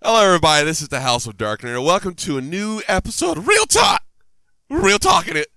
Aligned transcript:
Hello, 0.00 0.24
everybody. 0.24 0.64
This 0.64 0.80
is 0.80 0.86
the 0.86 1.00
House 1.00 1.26
of 1.26 1.36
Darkness, 1.36 1.74
and 1.74 1.84
welcome 1.84 2.14
to 2.14 2.38
a 2.38 2.40
new 2.40 2.80
episode 2.86 3.36
of 3.36 3.48
Real 3.48 3.66
Talk. 3.66 4.00
Real 4.70 5.00
Talking 5.00 5.36
it. 5.36 5.48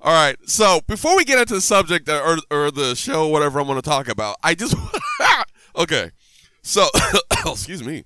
All 0.00 0.12
right. 0.12 0.36
So 0.48 0.82
before 0.86 1.16
we 1.16 1.24
get 1.24 1.40
into 1.40 1.54
the 1.54 1.60
subject 1.60 2.08
or, 2.08 2.36
or 2.48 2.70
the 2.70 2.94
show, 2.94 3.26
whatever 3.26 3.58
I'm 3.58 3.66
going 3.66 3.74
to 3.74 3.82
talk 3.82 4.06
about, 4.06 4.36
I 4.40 4.54
just 4.54 4.76
okay. 5.76 6.12
So 6.62 6.86
excuse 7.44 7.82
me. 7.82 8.04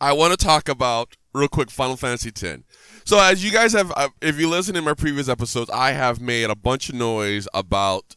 I 0.00 0.12
want 0.12 0.38
to 0.38 0.46
talk 0.46 0.68
about 0.68 1.16
real 1.34 1.48
quick 1.48 1.72
Final 1.72 1.96
Fantasy 1.96 2.28
X. 2.28 2.62
So 3.04 3.18
as 3.18 3.44
you 3.44 3.50
guys 3.50 3.72
have, 3.72 3.92
uh, 3.96 4.10
if 4.22 4.38
you 4.38 4.48
listen 4.48 4.74
to 4.74 4.82
my 4.82 4.94
previous 4.94 5.28
episodes, 5.28 5.70
I 5.70 5.90
have 5.90 6.20
made 6.20 6.50
a 6.50 6.56
bunch 6.56 6.88
of 6.88 6.94
noise 6.94 7.48
about 7.52 8.14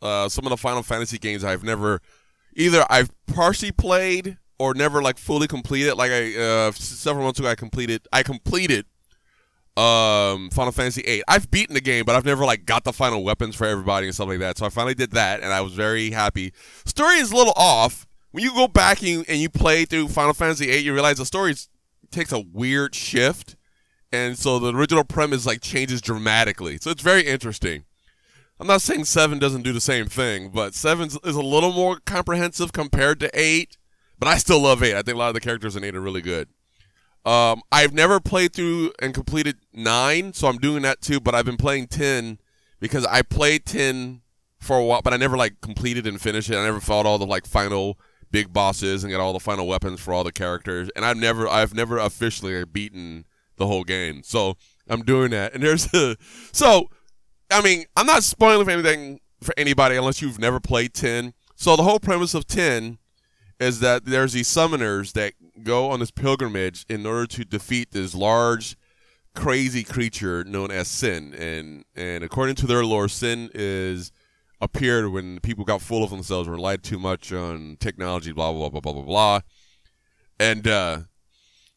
uh, 0.00 0.28
some 0.28 0.46
of 0.46 0.50
the 0.50 0.56
Final 0.56 0.84
Fantasy 0.84 1.18
games 1.18 1.42
I've 1.42 1.64
never 1.64 2.00
either 2.54 2.86
I've 2.88 3.10
partially 3.26 3.72
played 3.72 4.38
or 4.58 4.74
never 4.74 5.02
like 5.02 5.18
fully 5.18 5.46
completed. 5.46 5.94
Like 5.94 6.10
I 6.10 6.36
uh, 6.36 6.72
several 6.72 7.24
months 7.24 7.38
ago, 7.38 7.48
I 7.48 7.54
completed 7.54 8.06
I 8.12 8.22
completed 8.22 8.86
um 9.76 10.50
Final 10.50 10.72
Fantasy 10.72 11.02
VIII. 11.02 11.22
I've 11.28 11.50
beaten 11.50 11.74
the 11.74 11.80
game, 11.80 12.04
but 12.04 12.16
I've 12.16 12.24
never 12.24 12.44
like 12.44 12.64
got 12.64 12.84
the 12.84 12.92
final 12.92 13.22
weapons 13.24 13.54
for 13.54 13.66
everybody 13.66 14.06
and 14.06 14.14
stuff 14.14 14.28
like 14.28 14.38
that. 14.38 14.58
So 14.58 14.66
I 14.66 14.70
finally 14.70 14.94
did 14.94 15.12
that, 15.12 15.42
and 15.42 15.52
I 15.52 15.60
was 15.60 15.74
very 15.74 16.10
happy. 16.10 16.52
Story 16.84 17.16
is 17.16 17.32
a 17.32 17.36
little 17.36 17.54
off. 17.56 18.06
When 18.32 18.42
you 18.44 18.52
go 18.52 18.68
back 18.68 19.00
and 19.00 19.08
you, 19.08 19.24
and 19.28 19.38
you 19.38 19.48
play 19.48 19.86
through 19.86 20.08
Final 20.08 20.34
Fantasy 20.34 20.66
VIII, 20.66 20.78
you 20.78 20.92
realize 20.92 21.16
the 21.16 21.24
story 21.24 21.54
takes 22.10 22.32
a 22.32 22.40
weird 22.40 22.94
shift, 22.94 23.56
and 24.12 24.38
so 24.38 24.58
the 24.58 24.74
original 24.74 25.04
premise 25.04 25.46
like 25.46 25.60
changes 25.60 26.00
dramatically. 26.00 26.78
So 26.78 26.90
it's 26.90 27.02
very 27.02 27.22
interesting. 27.22 27.84
I'm 28.58 28.66
not 28.66 28.80
saying 28.82 29.04
seven 29.04 29.38
doesn't 29.38 29.62
do 29.62 29.72
the 29.72 29.80
same 29.80 30.06
thing, 30.06 30.48
but 30.48 30.74
seven 30.74 31.08
is 31.08 31.36
a 31.36 31.42
little 31.42 31.72
more 31.72 31.98
comprehensive 32.06 32.72
compared 32.72 33.20
to 33.20 33.30
eight. 33.34 33.76
But 34.18 34.28
I 34.28 34.38
still 34.38 34.60
love 34.60 34.82
eight. 34.82 34.94
I 34.94 35.02
think 35.02 35.16
a 35.16 35.18
lot 35.18 35.28
of 35.28 35.34
the 35.34 35.40
characters 35.40 35.76
in 35.76 35.84
eight 35.84 35.94
are 35.94 36.00
really 36.00 36.22
good. 36.22 36.48
Um, 37.24 37.62
I've 37.72 37.92
never 37.92 38.20
played 38.20 38.52
through 38.52 38.92
and 39.00 39.12
completed 39.12 39.56
nine, 39.72 40.32
so 40.32 40.48
I'm 40.48 40.58
doing 40.58 40.82
that 40.82 41.00
too. 41.00 41.20
But 41.20 41.34
I've 41.34 41.44
been 41.44 41.56
playing 41.56 41.88
ten 41.88 42.38
because 42.80 43.04
I 43.06 43.22
played 43.22 43.66
ten 43.66 44.22
for 44.60 44.78
a 44.78 44.84
while, 44.84 45.02
but 45.02 45.12
I 45.12 45.16
never 45.16 45.36
like 45.36 45.60
completed 45.60 46.06
and 46.06 46.20
finished 46.20 46.50
it. 46.50 46.56
I 46.56 46.64
never 46.64 46.80
fought 46.80 47.06
all 47.06 47.18
the 47.18 47.26
like 47.26 47.46
final 47.46 47.98
big 48.30 48.52
bosses 48.52 49.04
and 49.04 49.10
got 49.12 49.20
all 49.20 49.32
the 49.32 49.40
final 49.40 49.66
weapons 49.66 50.00
for 50.00 50.12
all 50.12 50.24
the 50.24 50.32
characters. 50.32 50.90
And 50.96 51.04
I've 51.04 51.16
never, 51.16 51.48
I've 51.48 51.74
never 51.74 51.98
officially 51.98 52.64
beaten 52.64 53.24
the 53.56 53.66
whole 53.66 53.84
game. 53.84 54.22
So 54.24 54.56
I'm 54.88 55.02
doing 55.02 55.30
that. 55.30 55.54
And 55.54 55.62
there's 55.62 55.92
a, 55.94 56.16
so 56.52 56.88
I 57.50 57.62
mean, 57.62 57.84
I'm 57.96 58.06
not 58.06 58.22
spoiling 58.22 58.68
anything 58.68 59.20
for 59.42 59.54
anybody 59.56 59.96
unless 59.96 60.20
you've 60.22 60.38
never 60.38 60.60
played 60.60 60.94
10. 60.94 61.34
So 61.54 61.76
the 61.76 61.82
whole 61.82 62.00
premise 62.00 62.34
of 62.34 62.46
10 62.46 62.98
is 63.58 63.80
that 63.80 64.04
there's 64.04 64.32
these 64.32 64.48
summoners 64.48 65.12
that 65.12 65.32
go 65.62 65.90
on 65.90 66.00
this 66.00 66.10
pilgrimage 66.10 66.84
in 66.88 67.06
order 67.06 67.26
to 67.26 67.44
defeat 67.44 67.90
this 67.92 68.14
large, 68.14 68.76
crazy 69.34 69.82
creature 69.82 70.44
known 70.44 70.70
as 70.70 70.88
Sin. 70.88 71.34
And 71.34 71.84
and 71.94 72.22
according 72.22 72.56
to 72.56 72.66
their 72.66 72.84
lore, 72.84 73.08
Sin 73.08 73.50
is 73.54 74.12
appeared 74.60 75.10
when 75.10 75.40
people 75.40 75.64
got 75.64 75.82
full 75.82 76.02
of 76.02 76.10
themselves, 76.10 76.48
relied 76.48 76.82
too 76.82 76.98
much 76.98 77.32
on 77.32 77.76
technology, 77.80 78.32
blah 78.32 78.52
blah 78.52 78.68
blah 78.68 78.80
blah 78.80 78.92
blah 78.92 79.02
blah. 79.02 79.40
And 80.38 80.68
uh, 80.68 80.98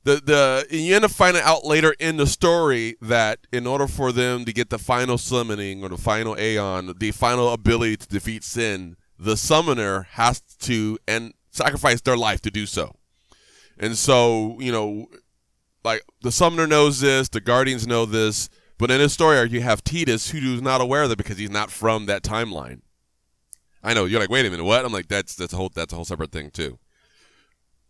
the 0.04 0.16
the 0.16 0.68
you 0.70 0.96
end 0.96 1.06
up 1.06 1.12
finding 1.12 1.44
out 1.44 1.66
later 1.66 1.96
in 2.00 2.18
the 2.18 2.28
story 2.28 2.98
that 3.02 3.40
in 3.54 3.66
order 3.66 3.88
for 3.88 4.12
them 4.12 4.46
to 4.46 4.54
get 4.54 4.70
the 4.70 4.80
final 4.80 5.18
summoning 5.18 5.84
or 5.84 5.90
the 5.90 5.98
final 5.98 6.38
Aeon, 6.38 6.94
the 7.00 7.12
final 7.12 7.54
ability 7.54 7.98
to 7.98 8.08
defeat 8.08 8.44
Sin, 8.44 8.98
the 9.18 9.38
summoner 9.38 10.04
has 10.12 10.42
to 10.42 10.98
and 11.08 11.34
sacrifice 11.60 12.02
their 12.02 12.18
life 12.18 12.42
to 12.42 12.52
do 12.52 12.66
so. 12.66 12.96
And 13.78 13.98
so, 13.98 14.58
you 14.60 14.72
know, 14.72 15.08
like 15.84 16.04
the 16.22 16.32
summoner 16.32 16.68
knows 16.68 17.00
this, 17.02 17.30
the 17.30 17.42
guardians 17.42 17.88
know 17.88 18.06
this, 18.06 18.50
but 18.78 18.92
in 18.92 19.00
this 19.00 19.14
story 19.14 19.38
arc 19.38 19.52
you 19.52 19.62
have 19.62 19.84
Tidus 19.84 20.32
who 20.32 20.54
is 20.54 20.62
not 20.62 20.82
aware 20.82 21.04
of 21.04 21.12
it 21.12 21.18
because 21.18 21.38
he's 21.38 21.50
not 21.50 21.72
from 21.72 22.06
that 22.06 22.24
timeline. 22.24 22.82
I 23.84 23.94
know 23.94 24.06
you're 24.06 24.20
like, 24.20 24.30
wait 24.30 24.46
a 24.46 24.50
minute, 24.50 24.66
what? 24.66 24.84
I'm 24.84 24.92
like, 24.92 25.08
that's 25.08 25.36
that's 25.36 25.54
a 25.54 25.56
whole 25.56 25.72
that's 25.74 25.94
a 25.94 25.96
whole 25.96 26.06
separate 26.06 26.32
thing 26.32 26.52
too. 26.52 26.80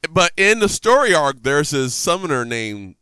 But 0.09 0.31
in 0.37 0.59
the 0.59 0.69
story 0.69 1.13
arc, 1.13 1.43
there's 1.43 1.71
this 1.71 1.93
summoner 1.93 2.45
named 2.45 2.95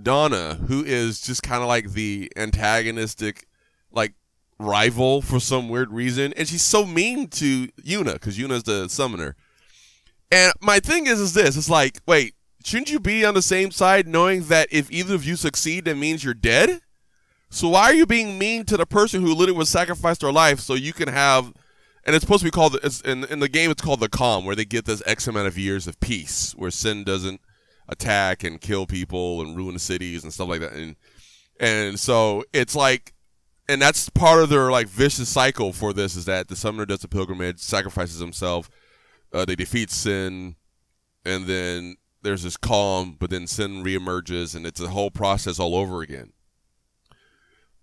Dona 0.00 0.54
who 0.68 0.84
is 0.84 1.20
just 1.20 1.42
kind 1.42 1.62
of 1.62 1.68
like 1.68 1.92
the 1.92 2.30
antagonistic, 2.36 3.46
like 3.90 4.14
rival 4.58 5.22
for 5.22 5.40
some 5.40 5.68
weird 5.68 5.92
reason, 5.92 6.32
and 6.36 6.46
she's 6.46 6.62
so 6.62 6.86
mean 6.86 7.28
to 7.28 7.68
Yuna 7.82 8.14
because 8.14 8.38
Yuna's 8.38 8.64
the 8.64 8.88
summoner. 8.88 9.36
And 10.30 10.52
my 10.60 10.80
thing 10.80 11.06
is, 11.06 11.20
is 11.20 11.34
this? 11.34 11.56
It's 11.56 11.70
like, 11.70 12.00
wait, 12.06 12.34
shouldn't 12.64 12.90
you 12.90 12.98
be 12.98 13.24
on 13.24 13.34
the 13.34 13.42
same 13.42 13.70
side, 13.70 14.08
knowing 14.08 14.44
that 14.44 14.68
if 14.70 14.90
either 14.90 15.14
of 15.14 15.24
you 15.24 15.36
succeed, 15.36 15.84
that 15.84 15.96
means 15.96 16.24
you're 16.24 16.34
dead? 16.34 16.80
So 17.48 17.68
why 17.68 17.84
are 17.84 17.94
you 17.94 18.06
being 18.06 18.38
mean 18.38 18.64
to 18.64 18.76
the 18.76 18.86
person 18.86 19.22
who 19.22 19.28
literally 19.28 19.58
was 19.58 19.68
sacrificed 19.68 20.20
their 20.20 20.32
life 20.32 20.60
so 20.60 20.74
you 20.74 20.92
can 20.92 21.08
have 21.08 21.52
and 22.04 22.14
it's 22.14 22.22
supposed 22.22 22.40
to 22.40 22.46
be 22.46 22.50
called 22.50 22.76
in 23.04 23.24
in 23.24 23.40
the 23.40 23.48
game 23.48 23.70
it's 23.70 23.82
called 23.82 24.00
the 24.00 24.08
calm 24.08 24.44
where 24.44 24.56
they 24.56 24.64
get 24.64 24.84
this 24.84 25.02
x 25.06 25.26
amount 25.26 25.46
of 25.46 25.58
years 25.58 25.86
of 25.86 25.98
peace 26.00 26.52
where 26.56 26.70
sin 26.70 27.04
doesn't 27.04 27.40
attack 27.88 28.44
and 28.44 28.60
kill 28.60 28.86
people 28.86 29.40
and 29.40 29.56
ruin 29.56 29.78
cities 29.78 30.22
and 30.22 30.32
stuff 30.32 30.48
like 30.48 30.60
that 30.60 30.72
and 30.72 30.96
and 31.60 31.98
so 31.98 32.44
it's 32.52 32.74
like 32.74 33.12
and 33.68 33.80
that's 33.82 34.08
part 34.10 34.42
of 34.42 34.48
their 34.48 34.70
like 34.70 34.88
vicious 34.88 35.28
cycle 35.28 35.72
for 35.72 35.92
this 35.92 36.16
is 36.16 36.24
that 36.24 36.48
the 36.48 36.56
summoner 36.56 36.86
does 36.86 37.02
a 37.04 37.08
pilgrimage 37.08 37.58
sacrifices 37.58 38.20
himself 38.20 38.68
uh, 39.36 39.44
they 39.44 39.54
defeat 39.54 39.90
sin 39.90 40.56
and 41.24 41.46
then 41.46 41.96
there's 42.22 42.42
this 42.42 42.56
calm 42.56 43.16
but 43.18 43.30
then 43.30 43.46
sin 43.46 43.84
reemerges 43.84 44.54
and 44.54 44.66
it's 44.66 44.80
a 44.80 44.88
whole 44.88 45.10
process 45.10 45.58
all 45.58 45.74
over 45.76 46.02
again 46.02 46.32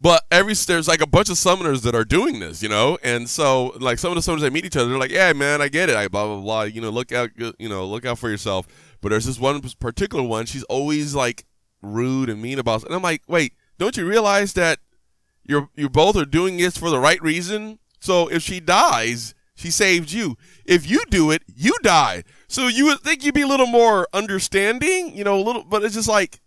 but 0.04 0.26
every 0.30 0.54
there's 0.54 0.90
like 0.90 1.00
a 1.00 1.08
bunch 1.08 1.30
of 1.30 1.38
summoners 1.38 1.84
that 1.84 1.96
are 1.96 2.04
doing 2.04 2.42
this, 2.42 2.62
you 2.62 2.68
know, 2.68 2.98
and 3.04 3.30
so 3.30 3.68
like 3.80 3.98
some 3.98 4.12
of 4.12 4.22
the 4.22 4.32
summoners 4.32 4.42
that 4.42 4.52
meet 4.52 4.66
each 4.66 4.76
other, 4.76 4.90
they're 4.90 5.00
like, 5.00 5.12
"Yeah, 5.12 5.32
man, 5.32 5.62
I 5.62 5.70
get 5.70 5.90
it. 5.90 5.96
I 5.96 6.10
blah 6.10 6.26
blah 6.26 6.42
blah. 6.42 6.64
You 6.64 6.82
know, 6.82 6.90
look 6.90 7.14
out, 7.14 7.30
you 7.38 7.70
know, 7.70 7.86
look 7.86 8.06
out 8.06 8.20
for 8.20 8.30
yourself." 8.30 8.68
But 9.00 9.10
there's 9.10 9.26
this 9.26 9.40
one 9.40 9.62
particular 9.80 10.22
one. 10.22 10.46
She's 10.46 10.64
always 10.64 11.16
like 11.16 11.46
rude 11.82 12.30
and 12.30 12.42
mean 12.42 12.60
about, 12.60 12.82
it. 12.82 12.88
and 12.88 12.96
I'm 12.96 13.02
like, 13.02 13.22
"Wait, 13.30 13.54
don't 13.78 13.96
you 13.96 14.06
realize 14.06 14.52
that 14.54 14.80
you're 15.46 15.70
you 15.74 15.88
both 15.88 16.18
are 16.18 16.26
doing 16.26 16.58
this 16.58 16.76
for 16.78 16.90
the 16.90 17.00
right 17.00 17.22
reason? 17.22 17.80
So 18.02 18.28
if 18.28 18.44
she 18.44 18.60
dies, 18.60 19.34
she 19.64 19.72
saved 19.72 20.12
you. 20.12 20.36
If 20.66 20.90
you 20.90 21.04
do 21.10 21.32
it, 21.32 21.42
you 21.48 21.74
die. 21.82 22.24
So 22.48 22.68
you 22.68 22.86
would 22.86 23.00
think 23.00 23.24
you'd 23.24 23.34
be 23.34 23.42
a 23.42 23.48
little 23.48 23.66
more 23.66 24.08
understanding, 24.14 25.16
you 25.16 25.24
know, 25.24 25.40
a 25.40 25.42
little. 25.42 25.64
But 25.64 25.84
it's 25.84 25.96
just 25.96 26.08
like 26.08 26.40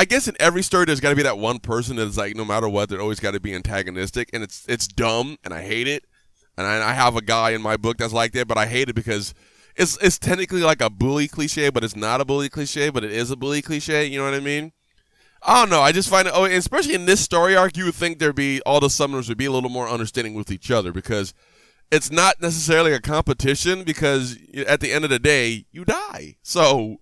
I 0.00 0.04
guess 0.04 0.28
in 0.28 0.36
every 0.38 0.62
story 0.62 0.84
there's 0.84 1.00
got 1.00 1.10
to 1.10 1.16
be 1.16 1.24
that 1.24 1.38
one 1.38 1.58
person 1.58 1.96
that's 1.96 2.16
like 2.16 2.36
no 2.36 2.44
matter 2.44 2.68
what 2.68 2.88
they're 2.88 3.00
always 3.00 3.18
got 3.18 3.32
to 3.32 3.40
be 3.40 3.52
antagonistic 3.52 4.30
and 4.32 4.44
it's 4.44 4.64
it's 4.68 4.86
dumb 4.86 5.38
and 5.42 5.52
I 5.52 5.62
hate 5.62 5.88
it 5.88 6.04
and 6.56 6.68
I, 6.68 6.90
I, 6.90 6.92
have 6.92 7.16
a 7.16 7.20
guy 7.20 7.50
in 7.50 7.60
my 7.60 7.76
book 7.76 7.96
that's 7.96 8.12
like 8.12 8.30
that 8.32 8.46
but 8.46 8.56
I 8.56 8.66
hate 8.66 8.88
it 8.88 8.92
because 8.92 9.34
it's 9.74 9.98
it's 10.00 10.16
technically 10.16 10.60
like 10.60 10.80
a 10.80 10.88
bully 10.88 11.26
cliche 11.26 11.70
but 11.70 11.82
it's 11.82 11.96
not 11.96 12.20
a 12.20 12.24
bully 12.24 12.48
cliche 12.48 12.90
but 12.90 13.02
it 13.02 13.10
is 13.10 13.32
a 13.32 13.36
bully 13.36 13.60
cliche 13.60 14.06
you 14.06 14.20
know 14.20 14.24
what 14.24 14.34
I 14.34 14.40
mean 14.40 14.70
I 15.42 15.58
don't 15.58 15.70
know 15.70 15.80
I 15.80 15.90
just 15.90 16.08
find 16.08 16.28
it 16.28 16.34
oh 16.34 16.44
especially 16.44 16.94
in 16.94 17.06
this 17.06 17.20
story 17.20 17.56
arc 17.56 17.76
you 17.76 17.86
would 17.86 17.94
think 17.96 18.20
there'd 18.20 18.36
be 18.36 18.60
all 18.64 18.78
the 18.78 18.86
summoners 18.86 19.28
would 19.28 19.36
be 19.36 19.46
a 19.46 19.52
little 19.52 19.68
more 19.68 19.88
understanding 19.88 20.34
with 20.34 20.52
each 20.52 20.70
other 20.70 20.92
because 20.92 21.34
it's 21.90 22.10
not 22.10 22.40
necessarily 22.40 22.92
a 22.92 23.00
competition 23.00 23.84
because 23.84 24.36
at 24.66 24.80
the 24.80 24.92
end 24.92 25.04
of 25.04 25.10
the 25.10 25.18
day 25.18 25.64
you 25.72 25.84
die 25.84 26.36
so 26.42 26.96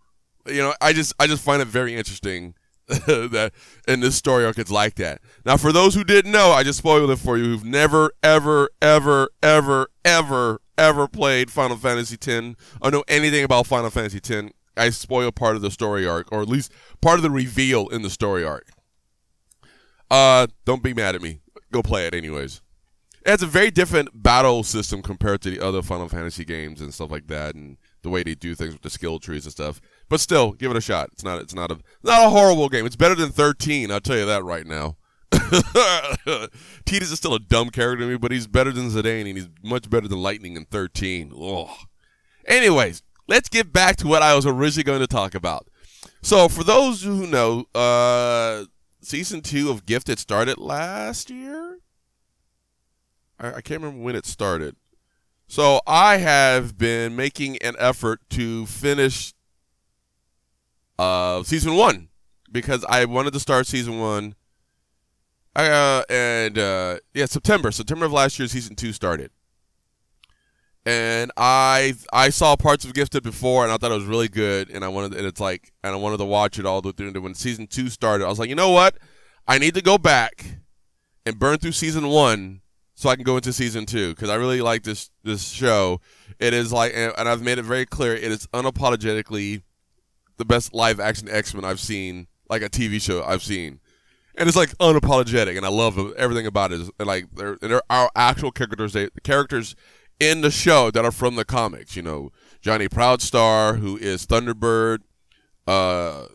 you 0.46 0.62
know 0.62 0.74
I 0.80 0.92
just 0.92 1.12
I 1.18 1.26
just 1.26 1.42
find 1.42 1.60
it 1.60 1.68
very 1.68 1.94
interesting 1.94 2.54
that 2.86 3.52
in 3.88 4.00
this 4.00 4.14
story 4.14 4.44
arc 4.44 4.58
it's 4.58 4.70
like 4.70 4.94
that. 4.94 5.20
Now, 5.44 5.56
for 5.56 5.72
those 5.72 5.94
who 5.94 6.04
didn't 6.04 6.30
know, 6.30 6.52
I 6.52 6.62
just 6.62 6.78
spoiled 6.78 7.10
it 7.10 7.18
for 7.18 7.36
you 7.36 7.44
who've 7.44 7.64
never, 7.64 8.12
ever, 8.22 8.70
ever, 8.80 9.28
ever, 9.42 9.88
ever, 10.04 10.60
ever 10.78 11.08
played 11.08 11.50
Final 11.50 11.76
Fantasy 11.76 12.14
X 12.14 12.54
or 12.80 12.90
know 12.92 13.02
anything 13.08 13.42
about 13.42 13.66
Final 13.66 13.90
Fantasy 13.90 14.18
X. 14.18 14.52
I 14.76 14.90
spoil 14.90 15.32
part 15.32 15.56
of 15.56 15.62
the 15.62 15.70
story 15.70 16.06
arc, 16.06 16.30
or 16.30 16.42
at 16.42 16.48
least 16.48 16.70
part 17.00 17.18
of 17.18 17.22
the 17.22 17.30
reveal 17.30 17.88
in 17.88 18.02
the 18.02 18.10
story 18.10 18.44
arc. 18.44 18.68
Uh, 20.08 20.46
don't 20.64 20.82
be 20.82 20.94
mad 20.94 21.16
at 21.16 21.22
me. 21.22 21.40
Go 21.72 21.82
play 21.82 22.06
it 22.06 22.14
anyways. 22.14 22.60
It 23.26 23.30
has 23.30 23.42
a 23.42 23.46
very 23.46 23.72
different 23.72 24.22
battle 24.22 24.62
system 24.62 25.02
compared 25.02 25.40
to 25.40 25.50
the 25.50 25.60
other 25.60 25.82
Final 25.82 26.08
Fantasy 26.08 26.44
games 26.44 26.80
and 26.80 26.94
stuff 26.94 27.10
like 27.10 27.26
that, 27.26 27.56
and 27.56 27.76
the 28.02 28.08
way 28.08 28.22
they 28.22 28.36
do 28.36 28.54
things 28.54 28.72
with 28.72 28.82
the 28.82 28.90
skill 28.90 29.18
trees 29.18 29.44
and 29.44 29.52
stuff. 29.52 29.80
But 30.08 30.20
still, 30.20 30.52
give 30.52 30.70
it 30.70 30.76
a 30.76 30.80
shot. 30.80 31.10
It's 31.12 31.24
not 31.24 31.40
it's 31.40 31.52
not 31.52 31.72
a 31.72 31.78
not 32.04 32.24
a 32.24 32.30
horrible 32.30 32.68
game. 32.68 32.86
It's 32.86 32.94
better 32.94 33.16
than 33.16 33.30
13. 33.30 33.90
I'll 33.90 34.00
tell 34.00 34.16
you 34.16 34.26
that 34.26 34.44
right 34.44 34.64
now. 34.64 34.96
Tidus 35.32 36.52
is 37.02 37.16
still 37.16 37.34
a 37.34 37.40
dumb 37.40 37.70
character 37.70 38.04
to 38.04 38.10
me, 38.12 38.16
but 38.16 38.30
he's 38.30 38.46
better 38.46 38.70
than 38.70 38.90
Zidane, 38.90 39.26
and 39.26 39.36
he's 39.36 39.48
much 39.60 39.90
better 39.90 40.06
than 40.06 40.22
Lightning 40.22 40.54
in 40.54 40.64
13. 40.64 41.32
Ugh. 41.36 41.68
Anyways, 42.46 43.02
let's 43.26 43.48
get 43.48 43.72
back 43.72 43.96
to 43.96 44.06
what 44.06 44.22
I 44.22 44.36
was 44.36 44.46
originally 44.46 44.84
going 44.84 45.00
to 45.00 45.08
talk 45.08 45.34
about. 45.34 45.66
So, 46.22 46.48
for 46.48 46.62
those 46.62 47.02
who 47.02 47.26
know, 47.26 47.64
uh, 47.74 48.66
season 49.00 49.40
two 49.40 49.68
of 49.70 49.84
Gifted 49.84 50.20
started 50.20 50.58
last 50.58 51.28
year. 51.28 51.80
I, 53.38 53.48
I 53.48 53.60
can't 53.60 53.82
remember 53.82 54.02
when 54.02 54.16
it 54.16 54.26
started. 54.26 54.76
So 55.48 55.80
I 55.86 56.16
have 56.16 56.76
been 56.76 57.14
making 57.14 57.58
an 57.58 57.74
effort 57.78 58.20
to 58.30 58.66
finish 58.66 59.32
of 60.98 61.46
season 61.46 61.76
one 61.76 62.08
because 62.50 62.84
I 62.88 63.04
wanted 63.04 63.32
to 63.34 63.40
start 63.40 63.66
season 63.66 64.00
one. 64.00 64.34
Uh, 65.54 66.02
and 66.10 66.58
uh, 66.58 66.98
yeah, 67.14 67.26
September, 67.26 67.70
September 67.70 68.04
of 68.04 68.12
last 68.12 68.38
year, 68.38 68.46
season 68.46 68.76
two 68.76 68.92
started, 68.92 69.30
and 70.84 71.32
I 71.38 71.94
I 72.12 72.28
saw 72.28 72.56
parts 72.56 72.84
of 72.84 72.92
Gifted 72.92 73.22
before, 73.22 73.62
and 73.62 73.72
I 73.72 73.78
thought 73.78 73.90
it 73.90 73.94
was 73.94 74.04
really 74.04 74.28
good, 74.28 74.68
and 74.68 74.84
I 74.84 74.88
wanted, 74.88 75.14
and 75.14 75.26
it's 75.26 75.40
like, 75.40 75.72
and 75.82 75.94
I 75.94 75.96
wanted 75.96 76.18
to 76.18 76.26
watch 76.26 76.58
it 76.58 76.66
all 76.66 76.82
the 76.82 76.88
way 76.88 76.92
through. 76.92 77.08
And 77.08 77.22
when 77.22 77.34
season 77.34 77.68
two 77.68 77.88
started, 77.88 78.26
I 78.26 78.28
was 78.28 78.38
like, 78.38 78.50
you 78.50 78.54
know 78.54 78.68
what, 78.68 78.98
I 79.48 79.56
need 79.56 79.72
to 79.76 79.82
go 79.82 79.96
back 79.96 80.44
and 81.24 81.38
burn 81.38 81.56
through 81.56 81.72
season 81.72 82.08
one 82.08 82.60
so 82.96 83.10
I 83.10 83.14
can 83.14 83.24
go 83.24 83.36
into 83.36 83.52
season 83.52 83.86
two 83.86 84.14
because 84.14 84.30
I 84.30 84.34
really 84.34 84.62
like 84.62 84.82
this 84.82 85.10
this 85.22 85.48
show. 85.48 86.00
It 86.40 86.52
is 86.52 86.72
like, 86.72 86.92
and 86.94 87.28
I've 87.28 87.42
made 87.42 87.58
it 87.58 87.64
very 87.64 87.86
clear, 87.86 88.14
it 88.14 88.24
is 88.24 88.46
unapologetically 88.48 89.62
the 90.38 90.44
best 90.44 90.74
live 90.74 90.98
action 90.98 91.28
X 91.28 91.54
Men 91.54 91.64
I've 91.64 91.80
seen, 91.80 92.26
like 92.48 92.62
a 92.62 92.68
TV 92.68 93.00
show 93.00 93.22
I've 93.22 93.42
seen, 93.42 93.80
and 94.34 94.48
it's 94.48 94.56
like 94.56 94.70
unapologetic, 94.78 95.56
and 95.56 95.64
I 95.64 95.68
love 95.68 95.98
everything 96.16 96.46
about 96.46 96.72
it. 96.72 96.80
And 96.98 97.06
like 97.06 97.26
there, 97.34 97.58
there 97.60 97.82
are 97.88 98.10
actual 98.16 98.50
characters, 98.50 98.94
they, 98.94 99.04
the 99.14 99.20
characters 99.22 99.76
in 100.18 100.40
the 100.40 100.50
show 100.50 100.90
that 100.90 101.04
are 101.04 101.12
from 101.12 101.36
the 101.36 101.44
comics. 101.44 101.96
You 101.96 102.02
know, 102.02 102.32
Johnny 102.62 102.88
Proudstar, 102.88 103.78
who 103.78 103.98
is 103.98 104.26
Thunderbird. 104.26 105.00
Uh, 105.66 106.26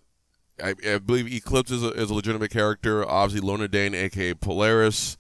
I, 0.64 0.76
I 0.88 0.98
believe 1.00 1.32
Eclipse 1.32 1.72
is 1.72 1.84
a, 1.84 1.90
is 1.94 2.12
a 2.12 2.14
legitimate 2.14 2.52
character. 2.52 3.08
Obviously, 3.08 3.48
Lorna 3.48 3.68
Dane, 3.68 3.96
aka 3.96 4.36
Polaris. 4.36 5.18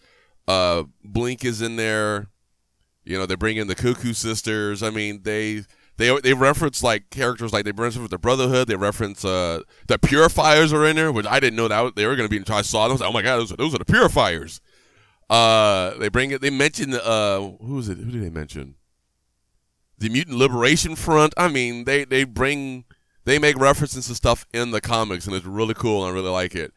Uh, 0.47 0.83
Blink 1.03 1.45
is 1.45 1.61
in 1.61 1.75
there. 1.75 2.27
You 3.03 3.17
know, 3.17 3.25
they 3.25 3.35
bring 3.35 3.57
in 3.57 3.67
the 3.67 3.75
Cuckoo 3.75 4.13
Sisters. 4.13 4.83
I 4.83 4.89
mean, 4.89 5.23
they 5.23 5.63
they 5.97 6.19
they 6.21 6.33
reference 6.33 6.83
like 6.83 7.09
characters 7.09 7.53
like 7.53 7.65
they 7.65 7.71
reference 7.71 8.09
the 8.09 8.17
Brotherhood. 8.17 8.67
They 8.67 8.75
reference 8.75 9.25
uh, 9.25 9.61
the 9.87 9.99
Purifiers 9.99 10.71
are 10.73 10.85
in 10.85 10.95
there, 10.95 11.11
which 11.11 11.25
I 11.25 11.39
didn't 11.39 11.57
know 11.57 11.67
that 11.67 11.95
they 11.95 12.05
were 12.05 12.15
going 12.15 12.27
to 12.27 12.31
be 12.31 12.37
until 12.37 12.55
I 12.55 12.61
saw 12.61 12.87
them. 12.87 12.91
I 12.91 12.93
was 12.93 13.01
like, 13.01 13.09
oh 13.09 13.13
my 13.13 13.21
god, 13.21 13.37
those 13.37 13.51
are, 13.51 13.57
those 13.57 13.75
are 13.75 13.79
the 13.79 13.85
Purifiers. 13.85 14.61
Uh, 15.29 15.97
they 15.97 16.09
bring 16.09 16.31
it. 16.31 16.41
They 16.41 16.49
mention 16.49 16.93
uh, 16.93 17.39
who 17.39 17.79
is 17.79 17.89
it? 17.89 17.97
Who 17.97 18.11
did 18.11 18.23
they 18.23 18.29
mention? 18.29 18.75
The 19.97 20.09
Mutant 20.09 20.37
Liberation 20.37 20.95
Front. 20.95 21.33
I 21.37 21.47
mean, 21.47 21.85
they 21.85 22.03
they 22.03 22.23
bring 22.23 22.85
they 23.25 23.39
make 23.39 23.57
references 23.57 24.07
to 24.07 24.15
stuff 24.15 24.45
in 24.53 24.71
the 24.71 24.81
comics, 24.81 25.27
and 25.27 25.35
it's 25.35 25.45
really 25.45 25.73
cool. 25.73 26.03
And 26.03 26.11
I 26.11 26.13
really 26.13 26.31
like 26.31 26.55
it. 26.55 26.73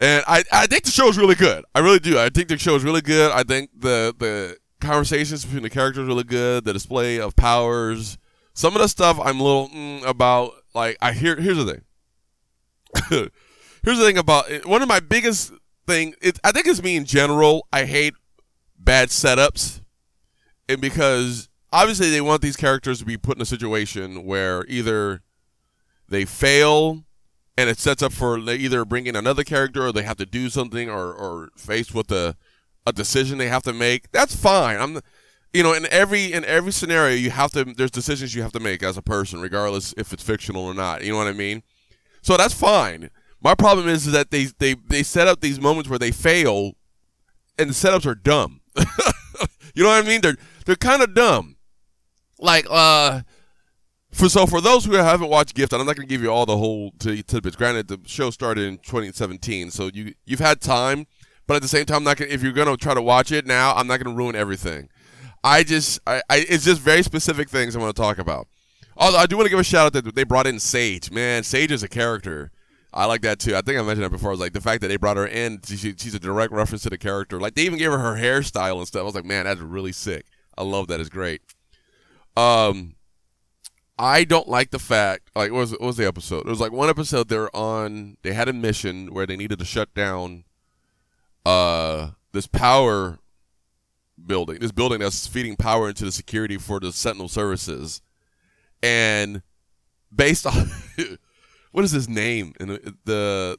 And 0.00 0.24
I, 0.26 0.42
I 0.50 0.66
think 0.66 0.84
the 0.84 0.90
show 0.90 1.08
is 1.08 1.18
really 1.18 1.34
good. 1.34 1.64
I 1.74 1.80
really 1.80 1.98
do. 1.98 2.18
I 2.18 2.30
think 2.30 2.48
the 2.48 2.56
show 2.56 2.74
is 2.74 2.82
really 2.82 3.02
good. 3.02 3.30
I 3.32 3.42
think 3.42 3.70
the 3.78 4.14
the 4.18 4.56
conversations 4.80 5.44
between 5.44 5.62
the 5.62 5.70
characters 5.70 6.04
are 6.04 6.06
really 6.06 6.24
good. 6.24 6.64
The 6.64 6.72
display 6.72 7.20
of 7.20 7.36
powers. 7.36 8.16
Some 8.54 8.74
of 8.74 8.80
the 8.80 8.88
stuff 8.88 9.20
I'm 9.22 9.40
a 9.40 9.42
little 9.42 9.68
mm, 9.68 10.04
about. 10.06 10.52
Like 10.74 10.96
I 11.02 11.12
hear. 11.12 11.36
Here's 11.36 11.58
the 11.58 11.64
thing. 11.66 11.82
here's 13.84 13.98
the 13.98 14.04
thing 14.04 14.16
about 14.16 14.50
it. 14.50 14.64
one 14.64 14.80
of 14.80 14.88
my 14.88 15.00
biggest 15.00 15.52
thing. 15.86 16.14
It, 16.22 16.38
I 16.42 16.52
think 16.52 16.66
it's 16.66 16.82
me 16.82 16.96
in 16.96 17.04
general. 17.04 17.66
I 17.70 17.84
hate 17.84 18.14
bad 18.78 19.10
setups, 19.10 19.82
and 20.66 20.80
because 20.80 21.50
obviously 21.72 22.08
they 22.10 22.22
want 22.22 22.40
these 22.40 22.56
characters 22.56 23.00
to 23.00 23.04
be 23.04 23.18
put 23.18 23.36
in 23.36 23.42
a 23.42 23.46
situation 23.46 24.24
where 24.24 24.64
either 24.66 25.20
they 26.08 26.24
fail 26.24 27.04
and 27.60 27.68
it 27.68 27.78
sets 27.78 28.02
up 28.02 28.12
for 28.12 28.38
either 28.38 28.86
bring 28.86 29.06
in 29.06 29.14
another 29.14 29.44
character 29.44 29.86
or 29.86 29.92
they 29.92 30.02
have 30.02 30.16
to 30.16 30.24
do 30.24 30.48
something 30.48 30.88
or 30.88 31.12
or 31.12 31.50
faced 31.56 31.94
with 31.94 32.10
a 32.10 32.34
a 32.86 32.92
decision 32.92 33.36
they 33.36 33.48
have 33.48 33.62
to 33.64 33.74
make. 33.74 34.10
That's 34.12 34.34
fine. 34.34 34.80
I'm 34.80 35.00
you 35.52 35.62
know, 35.62 35.74
in 35.74 35.86
every 35.90 36.32
in 36.32 36.44
every 36.46 36.72
scenario 36.72 37.16
you 37.16 37.30
have 37.30 37.52
to 37.52 37.64
there's 37.64 37.90
decisions 37.90 38.34
you 38.34 38.40
have 38.40 38.52
to 38.52 38.60
make 38.60 38.82
as 38.82 38.96
a 38.96 39.02
person 39.02 39.40
regardless 39.40 39.92
if 39.98 40.12
it's 40.14 40.22
fictional 40.22 40.64
or 40.64 40.72
not. 40.72 41.04
You 41.04 41.12
know 41.12 41.18
what 41.18 41.26
I 41.26 41.32
mean? 41.32 41.62
So 42.22 42.38
that's 42.38 42.54
fine. 42.54 43.10
My 43.42 43.54
problem 43.54 43.88
is, 43.88 44.06
is 44.06 44.12
that 44.14 44.30
they 44.30 44.44
they 44.58 44.74
they 44.74 45.02
set 45.02 45.28
up 45.28 45.40
these 45.40 45.60
moments 45.60 45.90
where 45.90 45.98
they 45.98 46.12
fail 46.12 46.72
and 47.58 47.68
the 47.68 47.74
setups 47.74 48.06
are 48.06 48.14
dumb. 48.14 48.62
you 49.74 49.82
know 49.82 49.90
what 49.90 50.02
I 50.02 50.08
mean? 50.08 50.22
They're 50.22 50.38
they're 50.64 50.76
kind 50.76 51.02
of 51.02 51.14
dumb. 51.14 51.56
Like 52.38 52.66
uh 52.70 53.20
for 54.12 54.28
so 54.28 54.46
for 54.46 54.60
those 54.60 54.84
who 54.84 54.94
haven't 54.94 55.28
watched 55.28 55.54
Gift, 55.54 55.72
I'm 55.72 55.86
not 55.86 55.96
going 55.96 56.08
to 56.08 56.12
give 56.12 56.22
you 56.22 56.30
all 56.30 56.46
the 56.46 56.56
whole 56.56 56.92
tidbits. 56.98 57.56
Granted, 57.56 57.88
the 57.88 58.00
show 58.06 58.30
started 58.30 58.64
in 58.64 58.78
2017, 58.78 59.70
so 59.70 59.90
you 59.92 60.14
you've 60.26 60.40
had 60.40 60.60
time, 60.60 61.06
but 61.46 61.54
at 61.56 61.62
the 61.62 61.68
same 61.68 61.84
time, 61.84 62.04
gonna, 62.04 62.16
if 62.20 62.42
you're 62.42 62.52
going 62.52 62.68
to 62.68 62.76
try 62.76 62.94
to 62.94 63.02
watch 63.02 63.30
it 63.32 63.46
now, 63.46 63.74
I'm 63.74 63.86
not 63.86 64.02
going 64.02 64.14
to 64.14 64.18
ruin 64.18 64.34
everything. 64.34 64.88
I 65.42 65.62
just 65.62 66.00
I, 66.06 66.22
I 66.28 66.44
it's 66.48 66.64
just 66.64 66.80
very 66.80 67.02
specific 67.02 67.48
things 67.48 67.74
I 67.76 67.78
want 67.78 67.94
to 67.94 68.02
talk 68.02 68.18
about. 68.18 68.48
Although 68.96 69.18
I 69.18 69.26
do 69.26 69.36
want 69.36 69.46
to 69.46 69.50
give 69.50 69.58
a 69.58 69.64
shout 69.64 69.86
out 69.86 69.92
that 70.04 70.14
they 70.14 70.24
brought 70.24 70.46
in 70.46 70.58
Sage. 70.58 71.10
Man, 71.10 71.42
Sage 71.42 71.72
is 71.72 71.82
a 71.82 71.88
character. 71.88 72.50
I 72.92 73.06
like 73.06 73.22
that 73.22 73.38
too. 73.38 73.54
I 73.54 73.62
think 73.62 73.78
I 73.78 73.82
mentioned 73.82 74.04
that 74.04 74.10
before. 74.10 74.30
I 74.30 74.32
was 74.32 74.40
like 74.40 74.52
the 74.52 74.60
fact 74.60 74.82
that 74.82 74.88
they 74.88 74.96
brought 74.96 75.16
her 75.16 75.26
in, 75.26 75.60
she, 75.64 75.94
she's 75.96 76.14
a 76.14 76.18
direct 76.18 76.52
reference 76.52 76.82
to 76.82 76.90
the 76.90 76.98
character. 76.98 77.40
Like 77.40 77.54
they 77.54 77.62
even 77.62 77.78
gave 77.78 77.92
her 77.92 77.98
her 77.98 78.16
hairstyle 78.16 78.78
and 78.78 78.86
stuff. 78.86 79.02
I 79.02 79.04
was 79.04 79.14
like, 79.14 79.24
man, 79.24 79.44
that's 79.44 79.60
really 79.60 79.92
sick. 79.92 80.26
I 80.58 80.64
love 80.64 80.88
that. 80.88 81.00
It's 81.00 81.08
great. 81.08 81.40
Um, 82.36 82.96
I 84.00 84.24
don't 84.24 84.48
like 84.48 84.70
the 84.70 84.78
fact 84.78 85.30
like 85.34 85.52
what 85.52 85.58
was 85.58 85.72
what 85.72 85.82
was 85.82 85.96
the 85.98 86.06
episode? 86.06 86.46
It 86.46 86.50
was 86.50 86.58
like 86.58 86.72
one 86.72 86.88
episode 86.88 87.28
they're 87.28 87.54
on 87.54 88.16
they 88.22 88.32
had 88.32 88.48
a 88.48 88.52
mission 88.54 89.12
where 89.12 89.26
they 89.26 89.36
needed 89.36 89.58
to 89.58 89.64
shut 89.66 89.92
down 89.92 90.44
uh 91.44 92.12
this 92.32 92.46
power 92.46 93.18
building, 94.26 94.58
this 94.60 94.72
building 94.72 95.00
that's 95.00 95.26
feeding 95.26 95.54
power 95.54 95.90
into 95.90 96.06
the 96.06 96.12
security 96.12 96.56
for 96.56 96.80
the 96.80 96.92
Sentinel 96.92 97.28
services. 97.28 98.00
And 98.82 99.42
based 100.14 100.46
on 100.46 100.70
what 101.72 101.84
is 101.84 101.90
his 101.90 102.08
name? 102.08 102.54
And 102.58 102.70
the, 102.70 102.96
the 103.04 103.58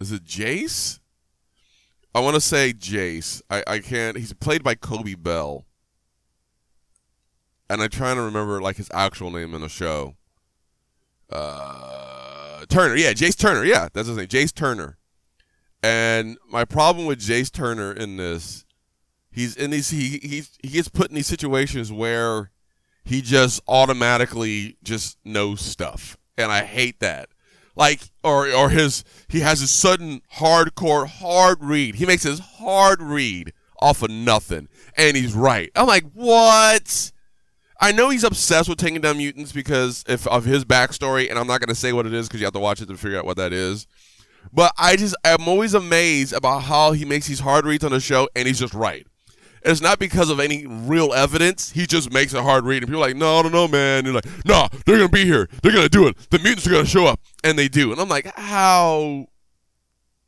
is 0.00 0.10
it 0.10 0.24
Jace? 0.24 0.98
I 2.12 2.18
want 2.18 2.34
to 2.34 2.40
say 2.40 2.72
Jace. 2.72 3.40
I, 3.48 3.62
I 3.68 3.78
can't. 3.78 4.16
He's 4.16 4.32
played 4.32 4.64
by 4.64 4.74
Coby 4.74 5.20
Bell 5.20 5.64
and 7.68 7.82
I'm 7.82 7.90
trying 7.90 8.16
to 8.16 8.22
remember 8.22 8.60
like 8.60 8.76
his 8.76 8.90
actual 8.92 9.30
name 9.30 9.54
in 9.54 9.60
the 9.60 9.68
show. 9.68 10.16
Uh, 11.30 12.64
Turner, 12.68 12.96
yeah, 12.96 13.12
Jace 13.12 13.36
Turner, 13.36 13.64
yeah, 13.64 13.88
that's 13.92 14.08
his 14.08 14.16
name, 14.16 14.26
Jace 14.26 14.54
Turner. 14.54 14.98
And 15.82 16.38
my 16.48 16.64
problem 16.64 17.06
with 17.06 17.20
Jace 17.20 17.52
Turner 17.52 17.92
in 17.92 18.16
this, 18.16 18.64
he's 19.30 19.56
in 19.56 19.70
these 19.70 19.90
he 19.90 20.18
he 20.22 20.42
he 20.62 20.68
gets 20.68 20.88
put 20.88 21.10
in 21.10 21.16
these 21.16 21.26
situations 21.26 21.92
where 21.92 22.50
he 23.04 23.20
just 23.20 23.60
automatically 23.68 24.78
just 24.82 25.18
knows 25.24 25.60
stuff, 25.60 26.16
and 26.38 26.50
I 26.50 26.64
hate 26.64 27.00
that. 27.00 27.28
Like 27.76 28.00
or 28.22 28.50
or 28.52 28.70
his 28.70 29.04
he 29.28 29.40
has 29.40 29.60
a 29.60 29.66
sudden 29.66 30.22
hardcore 30.36 31.06
hard 31.06 31.62
read. 31.62 31.96
He 31.96 32.06
makes 32.06 32.22
his 32.22 32.38
hard 32.38 33.02
read 33.02 33.52
off 33.80 34.02
of 34.02 34.10
nothing, 34.10 34.68
and 34.96 35.16
he's 35.16 35.34
right. 35.34 35.70
I'm 35.74 35.86
like, 35.86 36.04
what? 36.12 37.12
I 37.80 37.92
know 37.92 38.10
he's 38.10 38.24
obsessed 38.24 38.68
with 38.68 38.78
taking 38.78 39.00
down 39.00 39.18
mutants 39.18 39.52
because 39.52 40.04
if, 40.08 40.26
of 40.26 40.44
his 40.44 40.64
backstory, 40.64 41.28
and 41.28 41.38
I'm 41.38 41.46
not 41.46 41.60
going 41.60 41.68
to 41.68 41.74
say 41.74 41.92
what 41.92 42.06
it 42.06 42.14
is 42.14 42.28
because 42.28 42.40
you 42.40 42.46
have 42.46 42.54
to 42.54 42.60
watch 42.60 42.80
it 42.80 42.86
to 42.86 42.96
figure 42.96 43.18
out 43.18 43.24
what 43.24 43.36
that 43.36 43.52
is. 43.52 43.86
But 44.52 44.72
I 44.78 44.96
just, 44.96 45.16
I'm 45.24 45.48
always 45.48 45.74
amazed 45.74 46.32
about 46.32 46.60
how 46.60 46.92
he 46.92 47.04
makes 47.04 47.26
these 47.26 47.40
hard 47.40 47.64
reads 47.64 47.84
on 47.84 47.92
the 47.92 48.00
show, 48.00 48.28
and 48.36 48.46
he's 48.46 48.58
just 48.58 48.74
right. 48.74 49.06
it's 49.64 49.80
not 49.80 49.98
because 49.98 50.30
of 50.30 50.38
any 50.38 50.66
real 50.66 51.12
evidence. 51.14 51.72
He 51.72 51.86
just 51.86 52.12
makes 52.12 52.34
a 52.34 52.42
hard 52.42 52.64
read, 52.64 52.82
and 52.82 52.86
people 52.86 53.02
are 53.02 53.06
like, 53.06 53.16
no, 53.16 53.38
I 53.38 53.42
don't 53.42 53.52
know, 53.52 53.66
man. 53.66 53.98
And 53.98 54.06
you're 54.06 54.14
like, 54.14 54.26
no, 54.44 54.68
they're 54.84 54.98
gonna 54.98 55.08
be 55.08 55.24
here. 55.24 55.48
They're 55.62 55.72
gonna 55.72 55.88
do 55.88 56.06
it. 56.06 56.16
The 56.30 56.38
mutants 56.38 56.66
are 56.66 56.70
gonna 56.70 56.86
show 56.86 57.06
up, 57.06 57.20
and 57.42 57.58
they 57.58 57.68
do. 57.68 57.90
And 57.90 58.00
I'm 58.00 58.08
like, 58.08 58.26
how? 58.36 59.26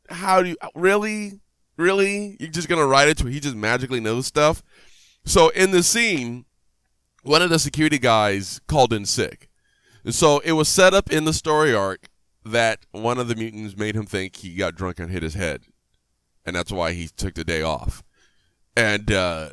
How 0.09 0.41
do 0.41 0.49
you 0.49 0.57
really, 0.73 1.39
really? 1.77 2.37
You're 2.39 2.49
just 2.49 2.67
gonna 2.67 2.87
write 2.87 3.09
it 3.09 3.17
to 3.19 3.27
he 3.27 3.39
just 3.39 3.55
magically 3.55 3.99
knows 3.99 4.25
stuff? 4.25 4.63
So 5.25 5.49
in 5.49 5.71
the 5.71 5.83
scene, 5.83 6.45
one 7.27 7.41
of 7.41 7.49
the 7.49 7.59
security 7.59 7.99
guys 7.99 8.61
called 8.67 8.93
in 8.93 9.05
sick. 9.05 9.49
So 10.09 10.39
it 10.39 10.53
was 10.53 10.69
set 10.69 10.93
up 10.93 11.11
in 11.11 11.25
the 11.25 11.33
story 11.33 11.75
arc 11.75 12.07
that 12.45 12.85
one 12.91 13.17
of 13.17 13.27
the 13.27 13.35
mutants 13.35 13.75
made 13.75 13.95
him 13.95 14.05
think 14.05 14.37
he 14.37 14.55
got 14.55 14.75
drunk 14.75 14.99
and 14.99 15.11
hit 15.11 15.23
his 15.23 15.33
head. 15.33 15.63
And 16.45 16.55
that's 16.55 16.71
why 16.71 16.93
he 16.93 17.09
took 17.09 17.33
the 17.33 17.43
day 17.43 17.61
off. 17.61 18.03
And 18.75 19.11
uh 19.11 19.49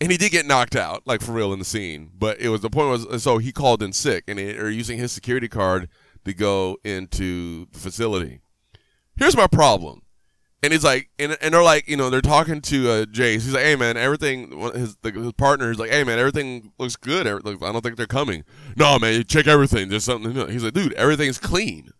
and 0.00 0.12
he 0.12 0.18
did 0.18 0.30
get 0.30 0.46
knocked 0.46 0.76
out, 0.76 1.02
like 1.06 1.20
for 1.20 1.32
real 1.32 1.52
in 1.52 1.58
the 1.58 1.64
scene. 1.64 2.10
But 2.16 2.40
it 2.40 2.48
was 2.48 2.60
the 2.60 2.70
point 2.70 3.06
was 3.06 3.22
so 3.22 3.38
he 3.38 3.52
called 3.52 3.82
in 3.82 3.92
sick 3.92 4.24
and 4.26 4.38
they 4.38 4.56
are 4.56 4.68
using 4.68 4.98
his 4.98 5.12
security 5.12 5.48
card 5.48 5.88
to 6.24 6.34
go 6.34 6.78
into 6.82 7.66
the 7.72 7.78
facility. 7.78 8.40
Here's 9.16 9.36
my 9.36 9.46
problem 9.46 10.02
and 10.62 10.72
he's 10.72 10.84
like, 10.84 11.08
and, 11.18 11.36
and 11.40 11.54
they're 11.54 11.62
like, 11.62 11.88
you 11.88 11.96
know, 11.96 12.10
they're 12.10 12.20
talking 12.20 12.60
to 12.62 12.90
uh, 12.90 13.04
Jace. 13.04 13.42
He's 13.44 13.54
like, 13.54 13.64
hey 13.64 13.76
man, 13.76 13.96
everything. 13.96 14.50
His 14.74 14.96
the, 15.02 15.12
his 15.12 15.32
partner 15.32 15.70
is 15.70 15.78
like, 15.78 15.90
hey 15.90 16.04
man, 16.04 16.18
everything 16.18 16.72
looks 16.78 16.96
good. 16.96 17.26
I 17.26 17.38
don't 17.38 17.82
think 17.82 17.96
they're 17.96 18.06
coming. 18.06 18.44
No 18.76 18.98
man, 18.98 19.24
check 19.24 19.46
everything. 19.46 19.88
There's 19.88 20.04
something. 20.04 20.34
He's 20.50 20.64
like, 20.64 20.74
dude, 20.74 20.94
everything's 20.94 21.38
clean. 21.38 21.90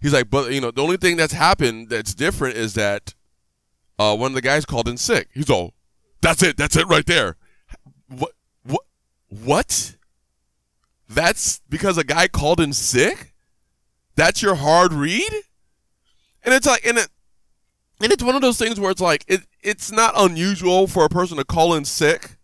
He's 0.00 0.12
like, 0.12 0.28
but 0.28 0.52
you 0.52 0.60
know, 0.60 0.70
the 0.70 0.82
only 0.82 0.96
thing 0.96 1.16
that's 1.16 1.32
happened 1.32 1.88
that's 1.88 2.14
different 2.14 2.56
is 2.56 2.74
that 2.74 3.14
uh, 3.98 4.16
one 4.16 4.32
of 4.32 4.34
the 4.34 4.42
guys 4.42 4.64
called 4.66 4.88
in 4.88 4.96
sick. 4.98 5.28
He's 5.32 5.48
all, 5.48 5.74
that's 6.20 6.42
it. 6.42 6.56
That's 6.56 6.76
it 6.76 6.86
right 6.88 7.06
there. 7.06 7.36
What? 8.08 8.32
What? 8.64 8.82
What? 9.28 9.96
That's 11.08 11.60
because 11.68 11.98
a 11.98 12.04
guy 12.04 12.28
called 12.28 12.60
in 12.60 12.72
sick. 12.72 13.34
That's 14.16 14.42
your 14.42 14.56
hard 14.56 14.92
read? 14.92 15.32
And 16.44 16.52
it's 16.52 16.66
like, 16.66 16.84
and 16.84 16.98
it, 16.98 17.08
and 18.02 18.12
it's 18.12 18.22
one 18.22 18.34
of 18.34 18.42
those 18.42 18.58
things 18.58 18.78
where 18.78 18.90
it's 18.90 19.00
like, 19.00 19.24
it, 19.28 19.40
it's 19.62 19.92
not 19.92 20.14
unusual 20.16 20.86
for 20.86 21.04
a 21.04 21.08
person 21.08 21.36
to 21.38 21.44
call 21.44 21.74
in 21.74 21.84
sick. 21.84 22.36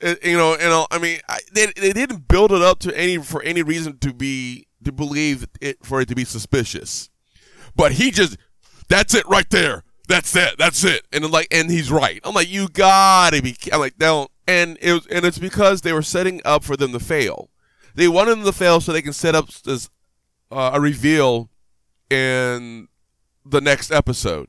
It, 0.00 0.24
you 0.24 0.36
know, 0.36 0.54
and 0.54 0.86
I 0.90 0.98
mean, 0.98 1.20
I, 1.28 1.38
they, 1.52 1.66
they 1.76 1.92
didn't 1.92 2.28
build 2.28 2.52
it 2.52 2.60
up 2.60 2.78
to 2.80 2.96
any 2.96 3.18
for 3.18 3.42
any 3.42 3.62
reason 3.62 3.98
to 3.98 4.12
be 4.12 4.66
to 4.82 4.92
believe 4.92 5.46
it 5.60 5.78
for 5.82 6.00
it 6.00 6.08
to 6.08 6.14
be 6.14 6.24
suspicious. 6.24 7.08
But 7.74 7.92
he 7.92 8.10
just, 8.10 8.36
that's 8.88 9.14
it 9.14 9.26
right 9.26 9.48
there. 9.48 9.82
That's 10.08 10.34
it. 10.36 10.56
That's 10.58 10.84
it. 10.84 11.06
And 11.12 11.24
I'm 11.24 11.30
like, 11.30 11.48
and 11.50 11.70
he's 11.70 11.90
right. 11.90 12.20
I'm 12.24 12.34
like, 12.34 12.50
you 12.50 12.68
gotta 12.68 13.40
be. 13.40 13.56
I'm 13.72 13.80
like, 13.80 13.96
don't. 13.96 14.30
And 14.46 14.76
it 14.82 14.92
was, 14.92 15.06
and 15.06 15.24
it's 15.24 15.38
because 15.38 15.80
they 15.80 15.92
were 15.92 16.02
setting 16.02 16.42
up 16.44 16.64
for 16.64 16.76
them 16.76 16.92
to 16.92 17.00
fail. 17.00 17.48
They 17.94 18.08
wanted 18.08 18.32
them 18.32 18.44
to 18.44 18.52
fail 18.52 18.80
so 18.80 18.92
they 18.92 19.00
can 19.00 19.14
set 19.14 19.34
up 19.34 19.48
this 19.48 19.88
uh, 20.50 20.72
a 20.74 20.80
reveal 20.80 21.48
in 22.10 22.88
the 23.46 23.60
next 23.60 23.90
episode. 23.90 24.48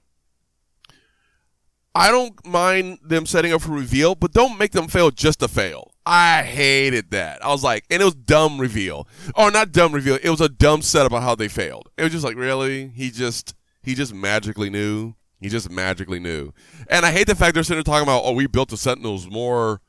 I 1.96 2.12
don't 2.12 2.46
mind 2.46 3.00
them 3.02 3.26
setting 3.26 3.54
up 3.54 3.62
for 3.62 3.72
reveal, 3.72 4.16
but 4.16 4.34
don't 4.34 4.60
make 4.60 4.74
them 4.74 4.90
fail 4.90 5.12
just 5.12 5.40
to 5.40 5.48
fail. 5.48 5.94
I 6.06 6.44
hated 6.44 7.12
that. 7.12 7.44
I 7.44 7.48
was 7.48 7.64
like, 7.64 7.86
and 7.90 8.02
it 8.02 8.06
was 8.06 8.14
dumb 8.14 8.60
reveal. 8.60 9.08
Or 9.34 9.50
not 9.50 9.72
dumb 9.72 9.94
reveal. 9.94 10.20
It 10.22 10.30
was 10.30 10.42
a 10.42 10.50
dumb 10.50 10.82
setup 10.82 11.14
on 11.14 11.22
how 11.22 11.36
they 11.36 11.48
failed. 11.48 11.90
It 11.98 12.04
was 12.04 12.12
just 12.12 12.26
like, 12.26 12.36
really? 12.36 12.90
He 12.90 13.12
just 13.12 13.56
he 13.82 13.96
just 13.96 14.14
magically 14.14 14.70
knew. 14.70 15.16
He 15.40 15.48
just 15.48 15.70
magically 15.70 16.20
knew. 16.20 16.54
And 16.90 17.06
I 17.06 17.12
hate 17.12 17.28
the 17.28 17.36
fact 17.36 17.54
they're 17.54 17.64
sitting 17.64 17.78
there 17.78 17.94
talking 17.94 18.08
about, 18.08 18.24
oh, 18.26 18.34
we 18.34 18.48
built 18.48 18.70
the 18.70 18.78
Sentinels 18.78 19.30
more 19.30 19.82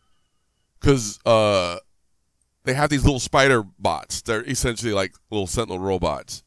because 0.80 1.18
uh, 1.26 1.78
they 2.64 2.74
have 2.74 2.90
these 2.90 3.04
little 3.04 3.20
spider 3.20 3.64
bots. 3.78 4.22
They're 4.22 4.44
essentially 4.44 4.92
like 4.92 5.14
little 5.30 5.46
Sentinel 5.48 5.80
robots, 5.80 6.44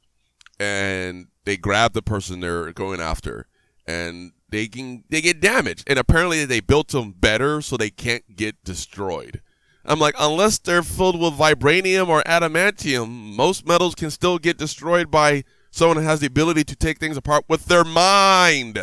and 0.58 1.28
they 1.44 1.58
grab 1.58 1.94
the 1.94 2.02
person 2.02 2.40
they're 2.40 2.72
going 2.72 3.02
after, 3.02 3.48
and 3.86 4.32
they 4.50 4.68
can 4.68 5.04
they 5.10 5.22
get 5.22 5.40
damaged. 5.40 5.84
And 5.88 6.00
apparently 6.00 6.46
they 6.46 6.60
built 6.60 6.90
them 6.90 7.12
better 7.12 7.62
so 7.62 7.78
they 7.78 7.90
can't 7.90 8.36
get 8.36 8.64
destroyed. 8.64 9.42
I'm 9.86 10.00
like, 10.00 10.16
unless 10.20 10.60
they're 10.60 10.84
filled 10.84 11.20
with 11.20 11.34
vibranium 11.34 12.10
or 12.10 12.22
adamantium, 12.24 13.36
most 13.36 13.66
metals 13.66 13.96
can 13.96 14.12
still 14.12 14.38
get 14.38 14.58
destroyed 14.58 15.10
by 15.10 15.44
someone 15.72 15.98
who 15.98 16.04
has 16.04 16.20
the 16.20 16.28
ability 16.28 16.64
to 16.66 16.76
take 16.76 17.00
things 17.00 17.18
apart 17.18 17.46
with 17.48 17.66
their 17.66 17.84
mind. 17.84 18.78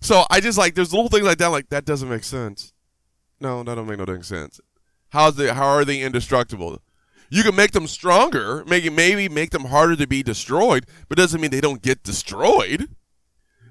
So 0.00 0.24
I 0.30 0.40
just 0.40 0.56
like 0.56 0.74
there's 0.74 0.92
little 0.92 1.08
things 1.08 1.26
like 1.26 1.38
that. 1.38 1.48
Like 1.48 1.68
that 1.70 1.84
doesn't 1.84 2.08
make 2.08 2.24
sense. 2.24 2.72
No, 3.40 3.62
that 3.62 3.74
don't 3.74 3.86
make 3.86 3.98
no 3.98 4.04
dang 4.04 4.22
sense. 4.22 4.60
How's 5.10 5.36
they? 5.36 5.48
How 5.48 5.66
are 5.66 5.84
they 5.84 6.00
indestructible? 6.00 6.80
You 7.28 7.42
can 7.42 7.54
make 7.54 7.70
them 7.72 7.86
stronger, 7.86 8.64
make 8.64 8.90
maybe 8.92 9.28
make 9.28 9.50
them 9.50 9.66
harder 9.66 9.96
to 9.96 10.06
be 10.06 10.22
destroyed, 10.22 10.86
but 11.08 11.16
doesn't 11.16 11.40
mean 11.40 11.50
they 11.50 11.60
don't 11.60 11.82
get 11.82 12.02
destroyed. 12.02 12.88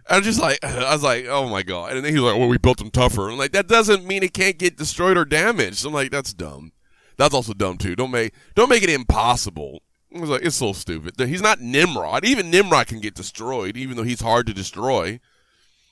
I'm 0.10 0.24
just 0.24 0.42
like, 0.42 0.64
I 0.64 0.94
was 0.94 1.04
like, 1.04 1.26
oh 1.28 1.48
my 1.48 1.64
god. 1.64 1.94
And 1.94 2.04
then 2.04 2.14
he's 2.14 2.22
like, 2.22 2.38
well, 2.38 2.48
we 2.48 2.58
built 2.58 2.80
them 2.80 2.92
tougher. 2.92 3.30
I'm 3.30 3.38
like, 3.38 3.52
that 3.52 3.68
doesn't 3.68 4.06
mean 4.06 4.24
it 4.24 4.34
can't 4.34 4.58
get 4.58 4.78
destroyed 4.78 5.18
or 5.18 5.26
damaged. 5.26 5.86
I'm 5.86 5.94
like, 5.94 6.12
that's 6.12 6.34
dumb. 6.34 6.72
That's 7.18 7.34
also 7.34 7.54
dumb 7.54 7.78
too. 7.78 7.96
Don't 7.96 8.12
make 8.12 8.34
don't 8.56 8.70
make 8.70 8.84
it 8.84 8.90
impossible. 8.90 9.84
I 10.16 10.20
was 10.20 10.30
like, 10.30 10.44
it's 10.44 10.56
so 10.56 10.74
stupid. 10.74 11.20
He's 11.20 11.42
not 11.42 11.62
Nimrod. 11.62 12.26
Even 12.26 12.50
Nimrod 12.50 12.88
can 12.88 13.00
get 13.00 13.14
destroyed, 13.14 13.78
even 13.78 13.96
though 13.96 14.04
he's 14.04 14.22
hard 14.22 14.48
to 14.48 14.54
destroy. 14.54 15.20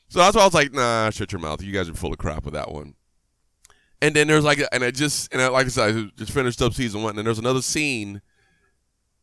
So 0.09 0.19
that's 0.19 0.35
why 0.35 0.41
I 0.41 0.45
was 0.45 0.53
like, 0.53 0.73
nah, 0.73 1.09
shut 1.11 1.31
your 1.31 1.41
mouth. 1.41 1.61
You 1.61 1.71
guys 1.71 1.89
are 1.89 1.93
full 1.93 2.13
of 2.13 2.17
crap 2.17 2.45
with 2.45 2.53
that 2.53 2.71
one. 2.71 2.95
And 4.01 4.15
then 4.15 4.27
there's 4.27 4.43
like, 4.43 4.59
and 4.71 4.83
I 4.83 4.91
just, 4.91 5.31
and 5.33 5.41
I, 5.41 5.49
like 5.49 5.65
I 5.65 5.69
said, 5.69 5.95
I 5.95 6.09
just 6.15 6.31
finished 6.31 6.61
up 6.61 6.73
season 6.73 7.03
one, 7.03 7.17
and 7.17 7.27
there's 7.27 7.39
another 7.39 7.61
scene, 7.61 8.21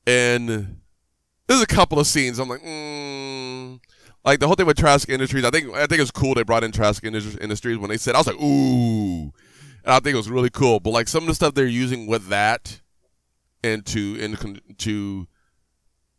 and 0.06 0.80
there's 1.46 1.62
a 1.62 1.66
couple 1.66 1.98
of 1.98 2.06
scenes. 2.06 2.38
I'm 2.38 2.48
like, 2.48 2.62
mm. 2.62 3.80
Like 4.24 4.40
the 4.40 4.46
whole 4.46 4.56
thing 4.56 4.66
with 4.66 4.78
Trask 4.78 5.08
Industries. 5.08 5.44
I 5.44 5.50
think 5.50 5.74
I 5.74 5.86
think 5.86 5.98
it 5.98 6.00
was 6.00 6.10
cool 6.10 6.34
they 6.34 6.42
brought 6.42 6.64
in 6.64 6.72
Trask 6.72 7.04
Industries 7.04 7.78
when 7.78 7.90
they 7.90 7.96
said 7.96 8.14
I 8.14 8.18
was 8.18 8.26
like, 8.26 8.40
ooh, 8.40 9.32
and 9.84 9.92
I 9.92 10.00
think 10.00 10.14
it 10.14 10.16
was 10.16 10.30
really 10.30 10.50
cool. 10.50 10.80
But 10.80 10.90
like 10.90 11.08
some 11.08 11.24
of 11.24 11.28
the 11.28 11.34
stuff 11.34 11.54
they're 11.54 11.66
using 11.66 12.06
with 12.06 12.28
that, 12.28 12.80
and 13.62 13.84
to 13.86 14.18
and 14.20 14.60
to 14.78 15.26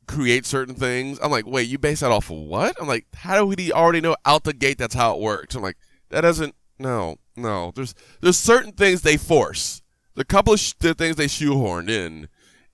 create 0.07 0.45
certain 0.45 0.75
things. 0.75 1.19
I'm 1.21 1.31
like, 1.31 1.47
wait, 1.47 1.67
you 1.67 1.77
base 1.77 2.01
that 2.01 2.11
off 2.11 2.29
of 2.29 2.37
what? 2.37 2.75
I'm 2.79 2.87
like, 2.87 3.05
how 3.13 3.37
do 3.37 3.45
we 3.45 3.71
already 3.71 4.01
know 4.01 4.15
out 4.25 4.43
the 4.43 4.53
gate 4.53 4.77
that's 4.77 4.95
how 4.95 5.15
it 5.15 5.21
works? 5.21 5.55
I'm 5.55 5.63
like, 5.63 5.77
that 6.09 6.21
doesn't. 6.21 6.55
No, 6.77 7.17
no. 7.35 7.71
There's 7.75 7.95
there's 8.21 8.37
certain 8.37 8.71
things 8.71 9.01
they 9.01 9.17
force. 9.17 9.81
The 10.15 10.25
couple 10.25 10.53
of 10.53 10.59
sh- 10.59 10.73
things 10.73 11.15
they 11.15 11.25
shoehorned 11.25 11.89
in, 11.89 12.27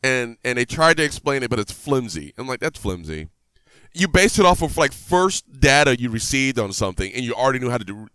and 0.03 0.37
and 0.43 0.57
they 0.57 0.65
tried 0.65 0.97
to 0.97 1.03
explain 1.03 1.43
it, 1.43 1.49
but 1.49 1.59
it's 1.59 1.71
flimsy. 1.71 2.33
I'm 2.37 2.47
like, 2.47 2.59
that's 2.59 2.79
flimsy. 2.79 3.29
You 3.93 4.07
base 4.07 4.39
it 4.39 4.45
off 4.45 4.61
of 4.61 4.77
like 4.77 4.93
first 4.93 5.59
data 5.59 5.99
you 5.99 6.09
received 6.09 6.57
on 6.59 6.71
something, 6.73 7.11
and 7.13 7.23
you 7.23 7.33
already 7.33 7.59
knew 7.59 7.69
how 7.69 7.77
to 7.77 7.83
do, 7.83 8.07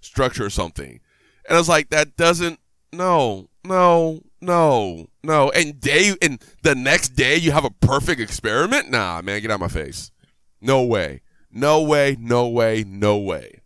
structure 0.00 0.50
something. 0.50 1.00
And 1.48 1.56
I 1.56 1.58
was 1.58 1.68
like, 1.68 1.90
that 1.90 2.16
doesn't. 2.16 2.58
No, 2.92 3.48
no, 3.64 4.22
no, 4.40 5.06
no. 5.22 5.50
And 5.50 5.80
day 5.80 6.14
and 6.20 6.42
the 6.62 6.74
next 6.74 7.10
day 7.10 7.36
you 7.36 7.52
have 7.52 7.64
a 7.64 7.70
perfect 7.70 8.20
experiment? 8.20 8.90
Nah, 8.90 9.22
man, 9.22 9.40
get 9.40 9.50
out 9.50 9.54
of 9.54 9.60
my 9.60 9.68
face. 9.68 10.10
No 10.60 10.82
way. 10.82 11.22
No 11.52 11.82
way, 11.82 12.16
no 12.18 12.48
way, 12.48 12.84
no 12.86 13.16
way. 13.16 13.60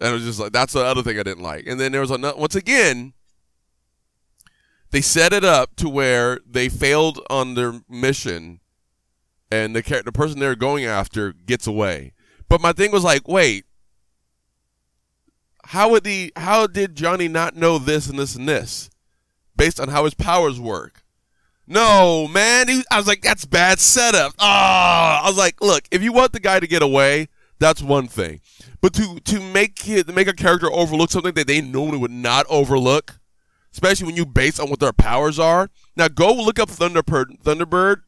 And 0.00 0.10
it 0.10 0.12
was 0.12 0.24
just 0.24 0.38
like 0.38 0.52
that's 0.52 0.74
the 0.74 0.84
other 0.84 1.02
thing 1.02 1.18
I 1.18 1.22
didn't 1.22 1.42
like. 1.42 1.66
And 1.66 1.80
then 1.80 1.92
there 1.92 2.00
was 2.00 2.10
another 2.10 2.38
once 2.38 2.54
again, 2.54 3.14
they 4.90 5.00
set 5.00 5.32
it 5.32 5.44
up 5.44 5.76
to 5.76 5.88
where 5.88 6.40
they 6.48 6.68
failed 6.68 7.20
on 7.28 7.54
their 7.54 7.80
mission 7.88 8.60
and 9.50 9.74
the 9.74 10.02
the 10.04 10.12
person 10.12 10.38
they're 10.38 10.54
going 10.54 10.84
after 10.84 11.32
gets 11.32 11.66
away. 11.66 12.12
But 12.48 12.60
my 12.60 12.72
thing 12.72 12.92
was 12.92 13.04
like, 13.04 13.28
wait, 13.28 13.64
how 15.64 15.90
would 15.90 16.04
the 16.04 16.32
how 16.36 16.66
did 16.66 16.96
Johnny 16.96 17.28
not 17.28 17.56
know 17.56 17.78
this 17.78 18.08
and 18.08 18.18
this 18.18 18.34
and 18.34 18.48
this? 18.48 18.90
based 19.58 19.78
on 19.78 19.88
how 19.88 20.04
his 20.04 20.14
powers 20.14 20.58
work. 20.58 21.02
No, 21.66 22.26
man. 22.28 22.68
He, 22.68 22.82
I 22.90 22.96
was 22.96 23.06
like, 23.06 23.20
that's 23.20 23.44
bad 23.44 23.78
setup. 23.78 24.32
Ah, 24.38 25.22
I 25.22 25.28
was 25.28 25.36
like, 25.36 25.60
look, 25.60 25.84
if 25.90 26.02
you 26.02 26.14
want 26.14 26.32
the 26.32 26.40
guy 26.40 26.60
to 26.60 26.66
get 26.66 26.80
away, 26.80 27.28
that's 27.58 27.82
one 27.82 28.06
thing. 28.06 28.40
But 28.80 28.94
to 28.94 29.18
to 29.20 29.40
make 29.40 29.86
it, 29.86 30.06
to 30.06 30.12
make 30.14 30.28
a 30.28 30.32
character 30.32 30.72
overlook 30.72 31.10
something 31.10 31.34
that 31.34 31.46
they 31.46 31.60
normally 31.60 31.98
would 31.98 32.12
not 32.12 32.46
overlook, 32.48 33.18
especially 33.72 34.06
when 34.06 34.16
you 34.16 34.24
base 34.24 34.58
on 34.58 34.70
what 34.70 34.80
their 34.80 34.92
powers 34.92 35.38
are. 35.38 35.68
Now 35.96 36.08
go 36.08 36.32
look 36.32 36.58
up 36.58 36.70
Thunderbird. 36.70 37.42
Thunderbird. 37.42 38.02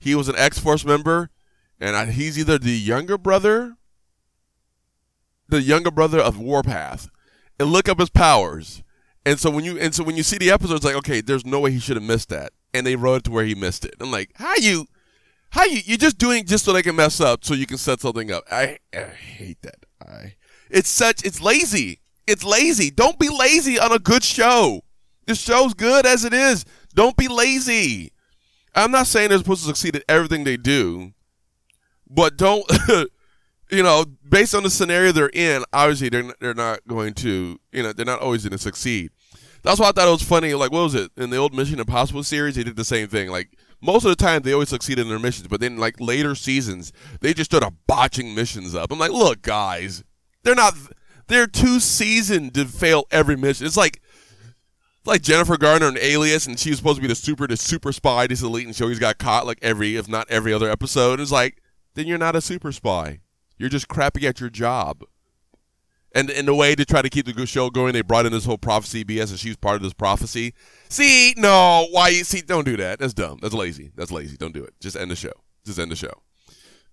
He 0.00 0.14
was 0.14 0.28
an 0.28 0.36
X 0.36 0.58
Force 0.58 0.84
member, 0.84 1.30
and 1.78 2.10
he's 2.12 2.38
either 2.38 2.58
the 2.58 2.72
younger 2.72 3.16
brother, 3.16 3.76
the 5.48 5.62
younger 5.62 5.90
brother 5.90 6.18
of 6.18 6.38
Warpath, 6.38 7.08
and 7.58 7.70
look 7.70 7.88
up 7.88 8.00
his 8.00 8.10
powers. 8.10 8.82
And 9.26 9.38
so 9.38 9.50
when 9.50 9.64
you 9.64 9.78
and 9.78 9.94
so 9.94 10.02
when 10.02 10.16
you 10.16 10.22
see 10.22 10.38
the 10.38 10.50
episode, 10.50 10.76
it's 10.76 10.84
like, 10.84 10.96
okay, 10.96 11.20
there's 11.20 11.44
no 11.44 11.60
way 11.60 11.70
he 11.70 11.78
should 11.78 11.96
have 11.96 12.04
missed 12.04 12.30
that, 12.30 12.52
and 12.72 12.86
they 12.86 12.96
wrote 12.96 13.16
it 13.16 13.24
to 13.24 13.30
where 13.30 13.44
he 13.44 13.54
missed 13.54 13.84
it. 13.84 13.94
I'm 14.00 14.10
like, 14.10 14.30
how 14.36 14.54
you, 14.56 14.86
how 15.50 15.64
you, 15.64 15.80
you're 15.84 15.98
just 15.98 16.16
doing 16.16 16.46
just 16.46 16.64
so 16.64 16.72
they 16.72 16.82
can 16.82 16.96
mess 16.96 17.20
up, 17.20 17.44
so 17.44 17.52
you 17.52 17.66
can 17.66 17.76
set 17.76 18.00
something 18.00 18.32
up. 18.32 18.44
I, 18.50 18.78
I 18.94 19.00
hate 19.00 19.60
that. 19.62 19.84
I, 20.00 20.34
it's 20.70 20.88
such, 20.88 21.24
it's 21.24 21.42
lazy. 21.42 22.00
It's 22.26 22.44
lazy. 22.44 22.90
Don't 22.90 23.18
be 23.18 23.28
lazy 23.28 23.78
on 23.78 23.92
a 23.92 23.98
good 23.98 24.24
show. 24.24 24.82
This 25.26 25.40
show's 25.40 25.74
good 25.74 26.06
as 26.06 26.24
it 26.24 26.32
is. 26.32 26.64
Don't 26.94 27.16
be 27.16 27.28
lazy. 27.28 28.12
I'm 28.74 28.90
not 28.90 29.06
saying 29.06 29.28
they're 29.28 29.38
supposed 29.38 29.62
to 29.62 29.68
succeed 29.68 29.96
at 29.96 30.04
everything 30.08 30.44
they 30.44 30.56
do, 30.56 31.12
but 32.08 32.36
don't, 32.36 32.64
you 33.70 33.82
know, 33.82 34.04
based 34.28 34.54
on 34.54 34.62
the 34.62 34.70
scenario 34.70 35.12
they're 35.12 35.30
in, 35.32 35.64
obviously 35.72 36.08
they're 36.08 36.32
they're 36.40 36.54
not 36.54 36.80
going 36.86 37.14
to, 37.14 37.58
you 37.72 37.82
know, 37.82 37.92
they're 37.92 38.06
not 38.06 38.20
always 38.20 38.42
going 38.42 38.52
to 38.52 38.58
succeed. 38.58 39.10
That's 39.62 39.78
why 39.78 39.88
I 39.88 39.92
thought 39.92 40.08
it 40.08 40.12
was 40.12 40.22
funny. 40.22 40.54
Like, 40.54 40.72
what 40.72 40.84
was 40.84 40.94
it 40.94 41.10
in 41.16 41.30
the 41.30 41.36
old 41.36 41.52
Mission 41.52 41.80
Impossible 41.80 42.22
series? 42.22 42.54
They 42.54 42.64
did 42.64 42.76
the 42.76 42.84
same 42.84 43.08
thing. 43.08 43.28
Like 43.30 43.50
most 43.82 44.04
of 44.04 44.10
the 44.10 44.16
time, 44.16 44.42
they 44.42 44.52
always 44.52 44.68
succeeded 44.68 45.02
in 45.02 45.08
their 45.08 45.18
missions, 45.18 45.48
but 45.48 45.60
then 45.60 45.76
like 45.76 46.00
later 46.00 46.34
seasons, 46.34 46.92
they 47.20 47.34
just 47.34 47.50
started 47.50 47.76
botching 47.86 48.34
missions 48.34 48.74
up. 48.74 48.90
I'm 48.92 48.98
like, 48.98 49.10
look, 49.10 49.42
guys, 49.42 50.04
they're 50.42 50.54
not. 50.54 50.74
They're 51.26 51.46
too 51.46 51.78
seasoned 51.78 52.54
to 52.54 52.64
fail 52.64 53.04
every 53.10 53.36
mission. 53.36 53.66
It's 53.66 53.76
like. 53.76 54.00
Like 55.06 55.22
Jennifer 55.22 55.56
Garner 55.56 55.88
and 55.88 55.98
Alias, 55.98 56.46
and 56.46 56.58
she 56.58 56.70
was 56.70 56.78
supposed 56.78 56.96
to 56.96 57.02
be 57.02 57.08
the 57.08 57.14
super, 57.14 57.46
the 57.46 57.56
super 57.56 57.92
spy, 57.92 58.26
this 58.26 58.42
elite, 58.42 58.66
and 58.66 58.76
she 58.76 58.82
always 58.82 58.98
got 58.98 59.18
caught 59.18 59.46
like 59.46 59.58
every, 59.62 59.96
if 59.96 60.08
not 60.08 60.30
every 60.30 60.52
other 60.52 60.70
episode. 60.70 61.20
It's 61.20 61.32
like, 61.32 61.62
then 61.94 62.06
you're 62.06 62.18
not 62.18 62.36
a 62.36 62.40
super 62.40 62.70
spy. 62.70 63.20
You're 63.56 63.70
just 63.70 63.88
crappy 63.88 64.26
at 64.26 64.40
your 64.40 64.50
job. 64.50 65.02
And 66.12 66.28
in 66.28 66.48
a 66.48 66.54
way 66.54 66.74
to 66.74 66.84
try 66.84 67.02
to 67.02 67.08
keep 67.08 67.26
the 67.26 67.46
show 67.46 67.70
going, 67.70 67.92
they 67.92 68.02
brought 68.02 68.26
in 68.26 68.32
this 68.32 68.44
whole 68.44 68.58
prophecy 68.58 69.04
BS, 69.04 69.30
and 69.30 69.38
she's 69.38 69.56
part 69.56 69.76
of 69.76 69.82
this 69.82 69.92
prophecy. 69.92 70.54
See, 70.88 71.34
no, 71.36 71.86
why? 71.92 72.12
See, 72.22 72.40
don't 72.40 72.64
do 72.64 72.76
that. 72.78 72.98
That's 72.98 73.14
dumb. 73.14 73.38
That's 73.40 73.54
lazy. 73.54 73.92
That's 73.94 74.10
lazy. 74.10 74.36
Don't 74.36 74.52
do 74.52 74.64
it. 74.64 74.74
Just 74.80 74.96
end 74.96 75.10
the 75.10 75.16
show. 75.16 75.32
Just 75.64 75.78
end 75.78 75.90
the 75.90 75.96
show. 75.96 76.22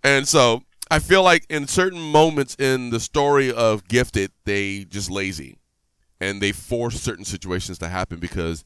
And 0.03 0.27
so 0.27 0.61
I 0.91 0.99
feel 0.99 1.23
like 1.23 1.45
in 1.49 1.67
certain 1.67 1.99
moments 1.99 2.55
in 2.55 2.91
the 2.91 2.99
story 2.99 3.51
of 3.51 3.87
Gifted, 3.87 4.31
they 4.45 4.85
just 4.85 5.09
lazy, 5.09 5.57
and 6.19 6.41
they 6.41 6.51
force 6.51 6.99
certain 6.99 7.25
situations 7.25 7.77
to 7.79 7.87
happen 7.87 8.19
because 8.19 8.63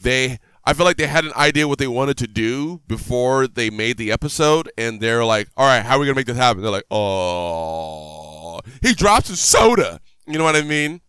they. 0.00 0.38
I 0.64 0.74
feel 0.74 0.84
like 0.84 0.98
they 0.98 1.06
had 1.06 1.24
an 1.24 1.32
idea 1.36 1.66
what 1.66 1.78
they 1.78 1.88
wanted 1.88 2.18
to 2.18 2.26
do 2.26 2.82
before 2.86 3.46
they 3.46 3.70
made 3.70 3.96
the 3.96 4.12
episode, 4.12 4.70
and 4.76 5.00
they're 5.00 5.24
like, 5.24 5.48
"All 5.56 5.66
right, 5.66 5.84
how 5.84 5.96
are 5.96 6.00
we 6.00 6.06
gonna 6.06 6.16
make 6.16 6.26
this 6.26 6.36
happen?" 6.36 6.62
They're 6.62 6.70
like, 6.70 6.84
"Oh, 6.90 8.60
he 8.82 8.94
drops 8.94 9.28
his 9.28 9.40
soda." 9.40 10.00
You 10.26 10.38
know 10.38 10.44
what 10.44 10.56
I 10.56 10.62
mean? 10.62 11.00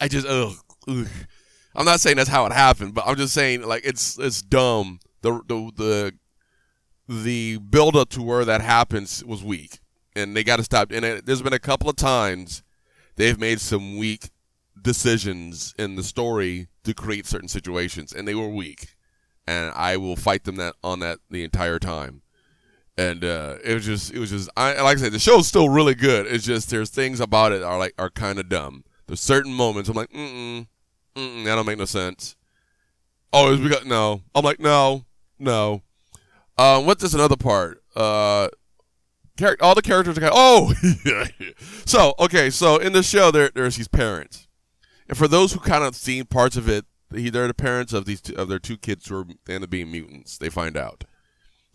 I 0.00 0.08
just, 0.08 0.26
ugh, 0.26 0.54
ugh. 0.88 1.06
I'm 1.74 1.84
not 1.84 2.00
saying 2.00 2.16
that's 2.16 2.30
how 2.30 2.46
it 2.46 2.52
happened, 2.52 2.94
but 2.94 3.06
I'm 3.06 3.16
just 3.16 3.34
saying 3.34 3.62
like 3.62 3.84
it's 3.84 4.18
it's 4.18 4.40
dumb. 4.40 5.00
The 5.20 5.40
the 5.46 5.72
the 5.76 6.12
the 7.08 7.58
build 7.58 7.96
up 7.96 8.08
to 8.10 8.22
where 8.22 8.44
that 8.44 8.62
happens 8.62 9.22
was 9.24 9.44
weak, 9.44 9.80
and 10.14 10.34
they 10.34 10.42
got 10.42 10.56
to 10.56 10.64
stop. 10.64 10.90
And 10.90 11.04
it, 11.04 11.26
there's 11.26 11.42
been 11.42 11.52
a 11.52 11.58
couple 11.58 11.90
of 11.90 11.96
times 11.96 12.62
they've 13.16 13.38
made 13.38 13.60
some 13.60 13.98
weak 13.98 14.30
decisions 14.80 15.74
in 15.78 15.96
the 15.96 16.02
story 16.02 16.68
to 16.84 16.94
create 16.94 17.26
certain 17.26 17.48
situations, 17.48 18.12
and 18.12 18.26
they 18.26 18.34
were 18.34 18.48
weak. 18.48 18.96
And 19.46 19.72
I 19.74 19.96
will 19.96 20.16
fight 20.16 20.44
them 20.44 20.56
that 20.56 20.74
on 20.82 21.00
that 21.00 21.18
the 21.30 21.44
entire 21.44 21.78
time. 21.78 22.22
And 22.98 23.24
uh, 23.24 23.56
it 23.62 23.74
was 23.74 23.84
just, 23.84 24.12
it 24.12 24.18
was 24.18 24.30
just, 24.30 24.48
I 24.56 24.80
like 24.82 24.98
I 24.98 25.00
said, 25.00 25.12
the 25.12 25.18
show's 25.18 25.46
still 25.46 25.68
really 25.68 25.94
good. 25.94 26.26
It's 26.26 26.44
just 26.44 26.70
there's 26.70 26.90
things 26.90 27.20
about 27.20 27.52
it 27.52 27.62
are 27.62 27.78
like 27.78 27.94
are 27.98 28.10
kind 28.10 28.38
of 28.38 28.48
dumb. 28.48 28.84
There's 29.06 29.20
certain 29.20 29.52
moments 29.52 29.88
I'm 29.88 29.96
like, 29.96 30.10
mm 30.10 30.30
mm, 30.34 30.66
mm 31.14 31.44
that 31.44 31.54
don't 31.54 31.66
make 31.66 31.78
no 31.78 31.84
sense. 31.84 32.36
Oh, 33.32 33.56
we 33.56 33.68
got 33.68 33.86
no. 33.86 34.22
I'm 34.34 34.44
like, 34.44 34.58
no, 34.58 35.04
no. 35.38 35.82
Uh, 36.56 36.80
what's 36.80 37.02
this 37.02 37.14
another 37.14 37.36
part? 37.36 37.82
Uh, 37.94 38.48
all 39.60 39.74
the 39.74 39.82
characters 39.82 40.16
are 40.16 40.20
kind 40.20 40.32
of, 40.32 40.38
oh, 40.38 40.72
so 41.84 42.14
okay, 42.18 42.48
so 42.48 42.78
in 42.78 42.92
the 42.92 43.02
show 43.02 43.30
there 43.30 43.50
there's 43.54 43.76
these 43.76 43.88
parents, 43.88 44.45
and 45.08 45.16
for 45.16 45.28
those 45.28 45.52
who 45.52 45.60
kind 45.60 45.84
of 45.84 45.94
seen 45.94 46.24
parts 46.24 46.56
of 46.56 46.68
it, 46.68 46.84
they're 47.10 47.46
the 47.46 47.54
parents 47.54 47.92
of 47.92 48.04
these 48.04 48.20
two, 48.20 48.34
of 48.36 48.48
their 48.48 48.58
two 48.58 48.76
kids 48.76 49.08
who 49.08 49.20
are, 49.20 49.26
end 49.48 49.64
up 49.64 49.70
being 49.70 49.90
mutants. 49.90 50.38
They 50.38 50.50
find 50.50 50.76
out, 50.76 51.04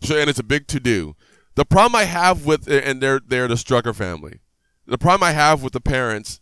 so 0.00 0.16
and 0.16 0.28
it's 0.28 0.38
a 0.38 0.44
big 0.44 0.66
to 0.68 0.80
do. 0.80 1.16
The 1.54 1.64
problem 1.64 1.96
I 1.96 2.04
have 2.04 2.44
with 2.46 2.68
and 2.68 3.00
they're 3.00 3.20
they're 3.26 3.48
the 3.48 3.54
Strucker 3.54 3.94
family. 3.94 4.40
The 4.86 4.98
problem 4.98 5.22
I 5.22 5.32
have 5.32 5.62
with 5.62 5.72
the 5.72 5.80
parents, 5.80 6.40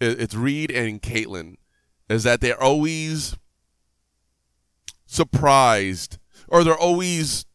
it's 0.00 0.34
Reed 0.34 0.70
and 0.70 1.00
Caitlin, 1.00 1.56
is 2.08 2.24
that 2.24 2.40
they're 2.40 2.60
always 2.60 3.36
surprised 5.06 6.18
or 6.48 6.64
they're 6.64 6.76
always 6.76 7.46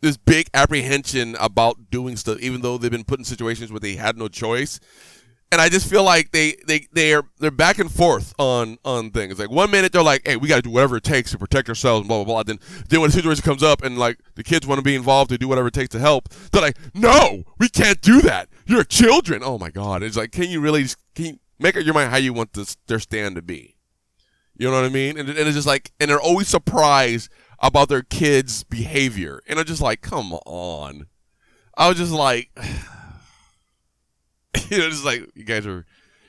this 0.00 0.16
big 0.16 0.48
apprehension 0.54 1.36
about 1.40 1.90
doing 1.90 2.16
stuff, 2.16 2.38
even 2.40 2.60
though 2.60 2.78
they've 2.78 2.90
been 2.90 3.04
put 3.04 3.18
in 3.18 3.24
situations 3.24 3.72
where 3.72 3.80
they 3.80 3.96
had 3.96 4.16
no 4.16 4.28
choice. 4.28 4.78
And 5.50 5.62
I 5.62 5.70
just 5.70 5.88
feel 5.88 6.04
like 6.04 6.30
they 6.32 6.56
they 6.66 6.86
they're 6.92 7.22
they're 7.38 7.50
back 7.50 7.78
and 7.78 7.90
forth 7.90 8.34
on 8.38 8.76
on 8.84 9.10
things. 9.10 9.38
Like 9.38 9.50
one 9.50 9.70
minute 9.70 9.92
they're 9.92 10.02
like, 10.02 10.26
"Hey, 10.26 10.36
we 10.36 10.46
got 10.46 10.56
to 10.56 10.62
do 10.62 10.70
whatever 10.70 10.96
it 10.96 11.04
takes 11.04 11.30
to 11.30 11.38
protect 11.38 11.68
ourselves," 11.70 12.06
blah 12.06 12.22
blah 12.22 12.24
blah. 12.24 12.42
Then 12.42 12.58
then 12.88 13.00
when 13.00 13.08
the 13.08 13.16
situation 13.16 13.42
comes 13.42 13.62
up 13.62 13.82
and 13.82 13.96
like 13.96 14.18
the 14.34 14.44
kids 14.44 14.66
want 14.66 14.78
to 14.78 14.82
be 14.82 14.94
involved 14.94 15.30
to 15.30 15.38
do 15.38 15.48
whatever 15.48 15.68
it 15.68 15.74
takes 15.74 15.88
to 15.90 15.98
help, 15.98 16.28
they're 16.52 16.60
like, 16.60 16.76
"No, 16.94 17.44
we 17.58 17.68
can't 17.70 18.00
do 18.02 18.20
that. 18.22 18.48
You're 18.66 18.84
children." 18.84 19.42
Oh 19.42 19.58
my 19.58 19.70
god! 19.70 20.02
It's 20.02 20.16
like, 20.18 20.32
can 20.32 20.50
you 20.50 20.60
really 20.60 20.84
can 21.14 21.24
you 21.24 21.38
make 21.58 21.76
up 21.76 21.84
your 21.84 21.94
mind 21.94 22.10
how 22.10 22.18
you 22.18 22.34
want 22.34 22.52
this 22.52 22.76
their 22.86 22.98
stand 22.98 23.36
to 23.36 23.42
be? 23.42 23.76
You 24.58 24.68
know 24.68 24.74
what 24.74 24.84
I 24.84 24.88
mean? 24.90 25.16
And, 25.16 25.28
and 25.28 25.38
it's 25.38 25.54
just 25.54 25.68
like, 25.68 25.92
and 26.00 26.10
they're 26.10 26.20
always 26.20 26.48
surprised 26.48 27.30
about 27.60 27.88
their 27.88 28.02
kids' 28.02 28.64
behavior. 28.64 29.40
And 29.46 29.58
I'm 29.58 29.64
just 29.64 29.80
like, 29.80 30.00
come 30.00 30.32
on. 30.32 31.06
I 31.76 31.88
was 31.88 31.96
just 31.96 32.12
like, 32.12 32.50
you 34.70 34.78
know, 34.78 34.90
just 34.90 35.04
like 35.04 35.28
you 35.34 35.44
guys 35.44 35.66
are, 35.66 35.84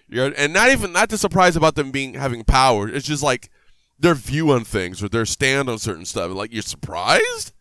you're, 0.07 0.33
and 0.37 0.53
not 0.53 0.69
even 0.69 0.91
not 0.91 1.09
just 1.09 1.21
surprise 1.21 1.55
about 1.55 1.75
them 1.75 1.91
being 1.91 2.13
having 2.13 2.43
power. 2.43 2.87
It's 2.89 3.07
just 3.07 3.23
like 3.23 3.49
their 3.99 4.15
view 4.15 4.51
on 4.51 4.63
things 4.63 5.03
or 5.03 5.09
their 5.09 5.25
stand 5.25 5.69
on 5.69 5.77
certain 5.77 6.05
stuff. 6.05 6.31
Like 6.31 6.53
you're 6.53 6.61
surprised. 6.61 7.53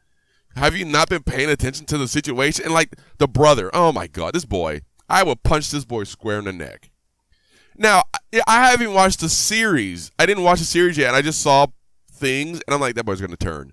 Have 0.56 0.76
you 0.76 0.84
not 0.84 1.08
been 1.08 1.22
paying 1.22 1.50
attention 1.50 1.86
to 1.86 1.98
the 1.98 2.08
situation? 2.08 2.64
And 2.64 2.74
like 2.74 2.96
the 3.18 3.28
brother, 3.28 3.70
oh 3.72 3.92
my 3.92 4.06
god, 4.06 4.34
this 4.34 4.44
boy, 4.44 4.80
I 5.08 5.22
would 5.22 5.42
punch 5.42 5.70
this 5.70 5.84
boy 5.84 6.04
square 6.04 6.38
in 6.38 6.46
the 6.46 6.52
neck. 6.52 6.90
Now, 7.76 8.02
I 8.46 8.70
haven't 8.70 8.92
watched 8.92 9.20
the 9.20 9.28
series. 9.28 10.10
I 10.18 10.26
didn't 10.26 10.42
watch 10.42 10.58
the 10.58 10.64
series 10.64 10.98
yet, 10.98 11.14
I 11.14 11.22
just 11.22 11.40
saw 11.40 11.68
things, 12.10 12.60
and 12.66 12.74
I'm 12.74 12.80
like, 12.80 12.96
that 12.96 13.04
boy's 13.04 13.20
gonna 13.20 13.36
turn. 13.36 13.72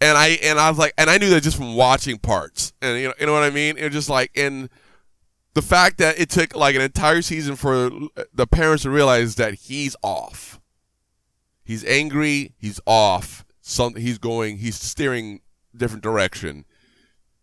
And 0.00 0.16
I 0.16 0.38
and 0.42 0.60
I 0.60 0.70
was 0.70 0.78
like, 0.78 0.94
and 0.96 1.10
I 1.10 1.18
knew 1.18 1.30
that 1.30 1.42
just 1.42 1.56
from 1.56 1.74
watching 1.74 2.18
parts, 2.18 2.72
and 2.80 2.98
you 3.00 3.08
know, 3.08 3.14
you 3.18 3.26
know 3.26 3.32
what 3.32 3.42
I 3.42 3.50
mean. 3.50 3.76
It 3.76 3.84
was 3.84 3.92
just 3.92 4.08
like, 4.08 4.30
and 4.36 4.70
the 5.54 5.62
fact 5.62 5.98
that 5.98 6.18
it 6.18 6.30
took 6.30 6.54
like 6.54 6.74
an 6.74 6.82
entire 6.82 7.22
season 7.22 7.56
for 7.56 7.90
the 8.32 8.46
parents 8.46 8.82
to 8.84 8.90
realize 8.90 9.34
that 9.36 9.54
he's 9.54 9.96
off. 10.02 10.60
He's 11.64 11.84
angry. 11.84 12.54
He's 12.58 12.80
off. 12.86 13.44
Something. 13.60 14.02
He's 14.02 14.18
going. 14.18 14.58
He's 14.58 14.76
steering 14.76 15.40
different 15.76 16.02
direction. 16.02 16.64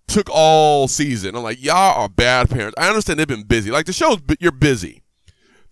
Took 0.08 0.30
all 0.32 0.88
season. 0.88 1.36
I'm 1.36 1.44
like, 1.44 1.64
y'all 1.64 2.02
are 2.02 2.10
bad 2.10 2.50
parents. 2.50 2.76
I 2.78 2.88
understand 2.88 3.20
they've 3.20 3.28
been 3.28 3.44
busy. 3.44 3.72
Like 3.72 3.86
the 3.86 3.94
show's, 3.94 4.20
you're 4.40 4.52
busy 4.52 5.04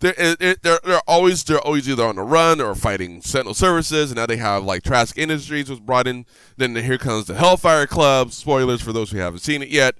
they're, 0.03 0.35
they're, 0.35 0.79
they're 0.83 1.01
always 1.07 1.43
they're 1.43 1.61
always 1.61 1.87
either 1.87 2.05
on 2.05 2.17
the 2.17 2.21
run 2.21 2.59
or 2.59 2.75
fighting 2.75 3.21
Sentinel 3.21 3.53
services, 3.53 4.11
and 4.11 4.17
now 4.17 4.25
they 4.25 4.37
have 4.37 4.63
like 4.63 4.83
Trask 4.83 5.17
Industries 5.17 5.69
was 5.69 5.79
brought 5.79 6.07
in. 6.07 6.25
Then 6.57 6.75
here 6.75 6.97
comes 6.97 7.25
the 7.25 7.35
Hellfire 7.35 7.87
Club. 7.87 8.31
Spoilers 8.31 8.81
for 8.81 8.91
those 8.91 9.11
who 9.11 9.17
haven't 9.19 9.39
seen 9.39 9.61
it 9.61 9.69
yet, 9.69 9.95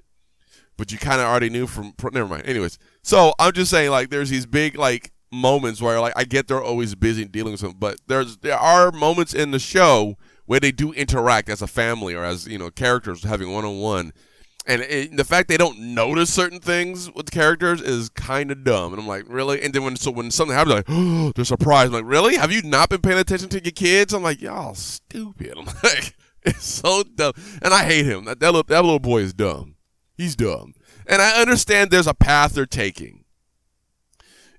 but 0.78 0.92
you 0.92 0.98
kind 0.98 1.22
of 1.22 1.28
already 1.28 1.50
knew 1.50 1.68
from. 1.68 1.94
Never 2.12 2.28
mind. 2.28 2.46
Anyways, 2.46 2.78
so 3.02 3.34
I'm 3.40 3.54
just 3.54 3.72
saying 3.72 3.92
like 3.92 4.10
there's 4.10 4.30
these 4.30 4.46
big 4.46 4.78
like 4.78 5.12
moments 5.32 5.82
where 5.82 6.00
like 6.00 6.14
I 6.16 6.24
get 6.24 6.48
they're 6.48 6.64
always 6.64 6.96
busy 6.96 7.26
dealing 7.26 7.52
with 7.52 7.62
something, 7.62 7.80
but 7.80 7.98
there's 8.08 8.38
there 8.38 8.58
are 8.58 8.92
moments 8.92 9.34
in 9.34 9.52
the 9.52 9.60
show 9.60 10.18
where 10.46 10.60
they 10.60 10.72
do 10.72 10.92
interact 10.94 11.50
as 11.50 11.62
a 11.62 11.68
family 11.68 12.14
or 12.14 12.24
as 12.24 12.48
you 12.48 12.58
know 12.58 12.70
characters 12.70 13.24
having 13.24 13.52
one 13.52 13.66
on 13.66 13.80
one 13.80 14.14
and 14.66 14.82
it, 14.82 15.18
the 15.18 15.26
fact 15.26 15.50
they 15.50 15.58
don't 15.58 15.78
notice 15.78 16.34
certain 16.34 16.60
things 16.60 17.12
with 17.14 17.32
characters 17.32 17.82
is 17.82 18.10
kind 18.10 18.50
of 18.50 18.64
dumb. 18.64 18.94
And 18.94 19.02
I'm 19.02 19.08
like, 19.08 19.26
really? 19.28 19.62
And 19.62 19.74
then 19.74 19.84
when 19.84 19.98
so 19.98 20.12
when 20.12 20.32
something 20.32 20.56
happens, 20.56 20.76
like, 20.76 20.86
oh, 20.88 21.32
they're 21.36 21.46
surprised. 21.46 21.88
I'm 21.88 21.94
like, 21.94 22.10
really? 22.10 22.38
Have 22.38 22.52
you 22.52 22.62
not 22.62 22.90
been 22.90 23.02
paying 23.02 23.20
attention 23.20 23.50
to 23.50 23.64
your 23.64 23.72
kids? 23.72 24.14
I'm 24.14 24.24
like, 24.24 24.42
y'all 24.42 24.74
stupid. 24.76 25.54
I'm 25.58 25.66
like, 25.66 26.16
it's 26.44 26.66
so 26.66 27.04
dumb. 27.04 27.34
And 27.62 27.74
I 27.74 27.84
hate 27.84 28.06
him. 28.06 28.26
That 28.26 28.40
that 28.40 28.48
little, 28.48 28.64
that 28.64 28.84
little 28.84 29.00
boy 29.00 29.22
is 29.22 29.34
dumb. 29.34 29.73
He's 30.16 30.36
dumb. 30.36 30.74
And 31.08 31.22
I 31.22 31.42
understand 31.42 31.90
there's 31.90 32.08
a 32.08 32.14
path 32.14 32.54
they're 32.54 32.66
taking. 32.66 33.24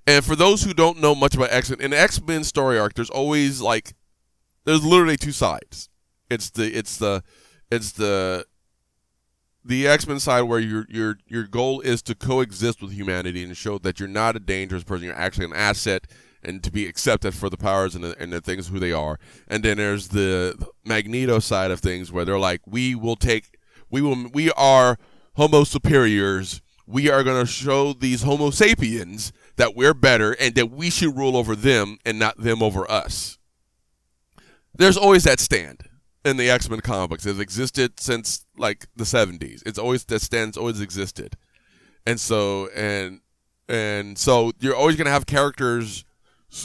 And 0.06 0.24
for 0.24 0.36
those 0.36 0.64
who 0.64 0.74
don't 0.74 1.00
know 1.00 1.14
much 1.14 1.34
about 1.34 1.52
X 1.52 1.70
Men, 1.70 1.80
in 1.80 1.92
X 1.92 2.20
Men 2.20 2.44
story 2.44 2.78
arc, 2.78 2.94
there's 2.94 3.10
always 3.10 3.60
like, 3.60 3.94
there's 4.64 4.84
literally 4.84 5.16
two 5.16 5.32
sides. 5.32 5.88
It's 6.30 6.50
the 6.50 6.76
it's 6.76 6.96
the 6.96 7.22
it's 7.70 7.92
the 7.92 8.46
the 9.64 9.88
X-Men 9.88 10.20
side 10.20 10.42
where 10.42 10.60
your 10.60 10.86
your 10.90 11.18
your 11.26 11.44
goal 11.44 11.80
is 11.80 12.02
to 12.02 12.14
coexist 12.14 12.82
with 12.82 12.92
humanity 12.92 13.42
and 13.42 13.56
show 13.56 13.78
that 13.78 13.98
you're 13.98 14.08
not 14.08 14.36
a 14.36 14.40
dangerous 14.40 14.84
person, 14.84 15.06
you're 15.06 15.16
actually 15.16 15.46
an 15.46 15.54
asset 15.54 16.06
and 16.42 16.62
to 16.62 16.70
be 16.70 16.86
accepted 16.86 17.34
for 17.34 17.48
the 17.48 17.56
powers 17.56 17.94
and 17.94 18.04
the, 18.04 18.14
and 18.20 18.30
the 18.30 18.40
things 18.40 18.68
who 18.68 18.78
they 18.78 18.92
are. 18.92 19.18
And 19.48 19.62
then 19.62 19.78
there's 19.78 20.08
the 20.08 20.68
Magneto 20.84 21.38
side 21.38 21.70
of 21.70 21.80
things 21.80 22.12
where 22.12 22.26
they're 22.26 22.38
like, 22.38 22.60
we 22.66 22.94
will 22.94 23.16
take, 23.16 23.56
we 23.90 24.02
will, 24.02 24.28
we 24.30 24.50
are 24.50 24.98
Homo 25.34 25.64
superiors. 25.64 26.60
We 26.86 27.10
are 27.10 27.24
going 27.24 27.44
to 27.44 27.50
show 27.50 27.92
these 27.92 28.22
Homo 28.22 28.50
sapiens 28.50 29.32
that 29.56 29.74
we're 29.74 29.94
better 29.94 30.32
and 30.32 30.54
that 30.54 30.70
we 30.70 30.90
should 30.90 31.16
rule 31.16 31.36
over 31.36 31.56
them 31.56 31.98
and 32.04 32.18
not 32.18 32.38
them 32.38 32.62
over 32.62 32.90
us. 32.90 33.38
There's 34.76 34.96
always 34.96 35.24
that 35.24 35.40
stand 35.40 35.88
in 36.24 36.36
the 36.36 36.50
X 36.50 36.68
Men 36.68 36.80
comic 36.80 37.10
books. 37.10 37.26
It's 37.26 37.38
existed 37.38 38.00
since 38.00 38.44
like 38.56 38.86
the 38.96 39.04
seventies. 39.04 39.62
It's 39.64 39.78
always 39.78 40.04
that 40.06 40.20
stands 40.20 40.56
always 40.56 40.80
existed, 40.80 41.36
and 42.06 42.18
so 42.18 42.68
and 42.74 43.20
and 43.68 44.18
so 44.18 44.52
you're 44.58 44.74
always 44.74 44.96
gonna 44.96 45.10
have 45.10 45.26
characters, 45.26 46.04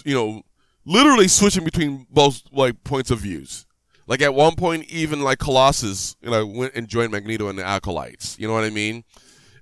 you 0.04 0.16
know, 0.16 0.42
literally 0.86 1.28
switching 1.28 1.64
between 1.64 2.08
both 2.10 2.42
like 2.52 2.84
points 2.84 3.12
of 3.12 3.20
views. 3.20 3.68
Like 4.10 4.22
at 4.22 4.34
one 4.34 4.56
point, 4.56 4.86
even 4.90 5.22
like 5.22 5.40
Colossus, 5.40 6.18
you 6.22 6.30
know, 6.30 6.46
went 6.46 6.74
and 6.76 6.90
joined 6.90 7.12
Magneto 7.12 7.48
and 7.48 7.58
the 7.58 7.64
Acolytes. 7.64 8.38
You 8.38 8.48
know 8.48 8.54
what 8.54 8.66
I 8.66 8.70
mean? 8.70 9.06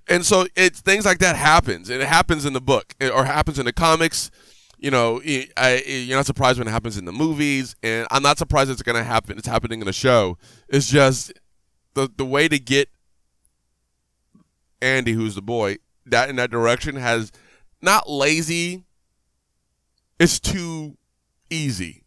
And 0.08 0.26
so 0.26 0.46
it's 0.56 0.80
things 0.80 1.04
like 1.04 1.18
that 1.18 1.36
happens, 1.36 1.90
and 1.90 2.02
it 2.02 2.08
happens 2.08 2.44
in 2.44 2.54
the 2.54 2.60
book 2.60 2.94
eh, 3.00 3.10
or 3.10 3.24
happens 3.24 3.60
in 3.60 3.66
the 3.66 3.72
comics 3.72 4.30
you 4.78 4.90
know, 4.90 5.20
eh, 5.24 5.46
I, 5.56 5.82
eh, 5.84 5.96
you're 5.98 6.16
not 6.16 6.26
surprised 6.26 6.58
when 6.58 6.68
it 6.68 6.70
happens 6.70 6.96
in 6.96 7.04
the 7.04 7.12
movies, 7.12 7.74
and 7.82 8.06
I'm 8.10 8.22
not 8.22 8.38
surprised 8.38 8.70
it's 8.70 8.82
to 8.82 9.04
happen. 9.04 9.36
It's 9.36 9.48
happening 9.48 9.80
in 9.80 9.86
the 9.86 9.92
show. 9.92 10.38
It's 10.68 10.88
just 10.88 11.32
the 11.94 12.08
the 12.16 12.24
way 12.24 12.48
to 12.48 12.58
get 12.58 12.88
Andy, 14.80 15.12
who's 15.12 15.34
the 15.34 15.42
boy, 15.42 15.78
that 16.06 16.30
in 16.30 16.36
that 16.36 16.50
direction 16.50 16.96
has 16.96 17.32
not 17.82 18.08
lazy. 18.08 18.84
It's 20.20 20.40
too 20.40 20.96
easy. 21.50 22.04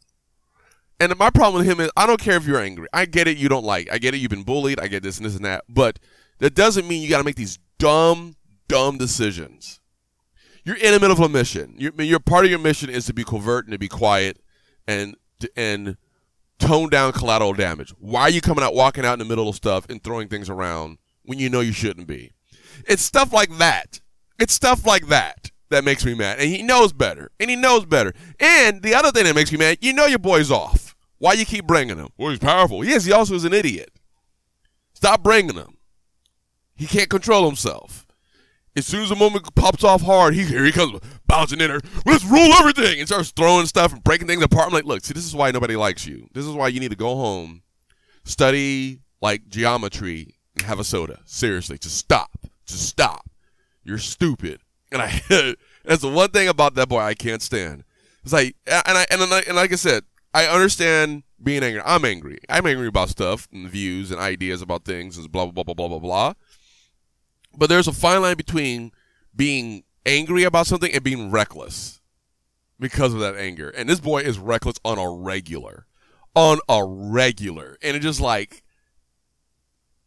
And 1.01 1.17
my 1.17 1.29
problem 1.29 1.59
with 1.59 1.69
him 1.69 1.79
is 1.79 1.91
I 1.97 2.05
don't 2.05 2.19
care 2.19 2.37
if 2.37 2.45
you're 2.45 2.61
angry. 2.61 2.87
I 2.93 3.05
get 3.05 3.27
it. 3.27 3.37
You 3.37 3.49
don't 3.49 3.65
like. 3.65 3.91
I 3.91 3.97
get 3.97 4.13
it. 4.13 4.19
You've 4.19 4.29
been 4.29 4.43
bullied. 4.43 4.79
I 4.79 4.87
get 4.87 5.03
this 5.03 5.17
and 5.17 5.25
this 5.25 5.35
and 5.35 5.45
that. 5.45 5.63
But 5.67 5.99
that 6.39 6.53
doesn't 6.55 6.87
mean 6.87 7.01
you 7.01 7.09
got 7.09 7.17
to 7.17 7.23
make 7.23 7.35
these 7.35 7.59
dumb, 7.77 8.35
dumb 8.67 8.97
decisions 8.97 9.81
you're 10.63 10.75
in 10.75 10.93
the 10.93 10.99
middle 10.99 11.11
of 11.11 11.19
a 11.19 11.29
mission. 11.29 11.75
Your, 11.77 11.93
your 12.01 12.19
part 12.19 12.45
of 12.45 12.51
your 12.51 12.59
mission 12.59 12.89
is 12.89 13.05
to 13.07 13.13
be 13.13 13.23
covert 13.23 13.65
and 13.65 13.71
to 13.71 13.79
be 13.79 13.87
quiet 13.87 14.39
and 14.87 15.15
and 15.55 15.97
tone 16.59 16.89
down 16.89 17.11
collateral 17.13 17.53
damage. 17.53 17.93
Why 17.99 18.23
are 18.23 18.29
you 18.29 18.41
coming 18.41 18.63
out 18.63 18.75
walking 18.75 19.05
out 19.05 19.13
in 19.13 19.19
the 19.19 19.25
middle 19.25 19.49
of 19.49 19.55
stuff 19.55 19.87
and 19.89 20.03
throwing 20.03 20.27
things 20.27 20.49
around 20.49 20.99
when 21.23 21.39
you 21.39 21.49
know 21.49 21.61
you 21.61 21.71
shouldn't 21.71 22.07
be? 22.07 22.31
It's 22.87 23.01
stuff 23.01 23.33
like 23.33 23.57
that. 23.57 24.01
It's 24.39 24.53
stuff 24.53 24.85
like 24.85 25.07
that 25.07 25.51
that 25.69 25.83
makes 25.83 26.05
me 26.05 26.13
mad. 26.13 26.39
And 26.39 26.49
he 26.49 26.61
knows 26.61 26.93
better. 26.93 27.31
And 27.39 27.49
he 27.49 27.55
knows 27.55 27.85
better. 27.85 28.13
And 28.39 28.81
the 28.83 28.93
other 28.93 29.11
thing 29.11 29.23
that 29.23 29.35
makes 29.35 29.51
me 29.51 29.57
mad, 29.57 29.79
you 29.81 29.93
know 29.93 30.05
your 30.05 30.19
boy's 30.19 30.51
off. 30.51 30.80
Why 31.21 31.33
you 31.33 31.45
keep 31.45 31.67
bringing 31.67 31.97
him? 31.97 32.07
Well, 32.17 32.31
he's 32.31 32.39
powerful. 32.39 32.83
Yes, 32.83 33.05
he 33.05 33.11
also 33.11 33.35
is 33.35 33.43
an 33.43 33.53
idiot. 33.53 33.91
Stop 34.95 35.21
bringing 35.21 35.53
him. 35.53 35.77
He 36.73 36.87
can't 36.87 37.11
control 37.11 37.45
himself. 37.45 38.07
As 38.75 38.87
soon 38.87 39.03
as 39.03 39.09
the 39.09 39.15
moment 39.15 39.53
pops 39.53 39.83
off 39.83 40.01
hard, 40.01 40.33
he 40.33 40.45
here 40.45 40.65
he 40.65 40.71
comes 40.71 40.99
bouncing 41.27 41.61
in 41.61 41.69
there. 41.69 41.79
Let's 42.07 42.25
rule 42.25 42.51
everything 42.53 42.97
and 42.97 43.07
starts 43.07 43.29
throwing 43.29 43.67
stuff 43.67 43.93
and 43.93 44.03
breaking 44.03 44.25
things 44.25 44.41
apart. 44.41 44.65
I'm 44.65 44.73
like, 44.73 44.85
look, 44.85 45.05
see, 45.05 45.13
this 45.13 45.23
is 45.23 45.35
why 45.35 45.51
nobody 45.51 45.75
likes 45.75 46.07
you. 46.07 46.27
This 46.33 46.47
is 46.47 46.55
why 46.55 46.69
you 46.69 46.79
need 46.79 46.89
to 46.89 46.97
go 46.97 47.15
home, 47.15 47.61
study 48.23 49.01
like 49.21 49.47
geometry, 49.47 50.39
and 50.57 50.65
have 50.65 50.79
a 50.79 50.83
soda. 50.83 51.19
Seriously, 51.25 51.77
just 51.77 51.97
stop. 51.97 52.31
Just 52.65 52.89
stop. 52.89 53.29
You're 53.83 53.99
stupid. 53.99 54.61
And 54.91 55.03
I 55.03 55.21
that's 55.85 56.01
the 56.01 56.09
one 56.09 56.31
thing 56.31 56.47
about 56.47 56.73
that 56.73 56.89
boy 56.89 57.01
I 57.01 57.13
can't 57.13 57.43
stand. 57.43 57.83
It's 58.23 58.33
like 58.33 58.55
and 58.65 58.97
I 58.97 59.05
and, 59.11 59.21
I, 59.21 59.41
and 59.41 59.55
like 59.55 59.71
I 59.71 59.75
said, 59.75 60.03
I 60.33 60.45
understand 60.47 61.23
being 61.41 61.63
angry. 61.63 61.81
I'm 61.85 62.05
angry. 62.05 62.39
I'm 62.49 62.65
angry 62.65 62.87
about 62.87 63.09
stuff 63.09 63.47
and 63.51 63.69
views 63.69 64.11
and 64.11 64.19
ideas 64.19 64.61
about 64.61 64.85
things 64.85 65.17
and 65.17 65.31
blah 65.31 65.45
blah 65.45 65.63
blah 65.63 65.73
blah 65.73 65.73
blah 65.73 65.87
blah 65.87 65.99
blah. 65.99 66.33
But 67.57 67.67
there's 67.67 67.87
a 67.87 67.93
fine 67.93 68.21
line 68.21 68.37
between 68.37 68.91
being 69.35 69.83
angry 70.05 70.43
about 70.43 70.67
something 70.67 70.91
and 70.93 71.03
being 71.03 71.31
reckless 71.31 72.01
because 72.79 73.13
of 73.13 73.19
that 73.19 73.35
anger. 73.35 73.69
And 73.69 73.89
this 73.89 73.99
boy 73.99 74.21
is 74.21 74.39
reckless 74.39 74.77
on 74.85 74.97
a 74.97 75.09
regular. 75.09 75.85
On 76.33 76.59
a 76.69 76.83
regular. 76.85 77.77
And 77.81 77.95
it's 77.97 78.05
just 78.05 78.21
like 78.21 78.63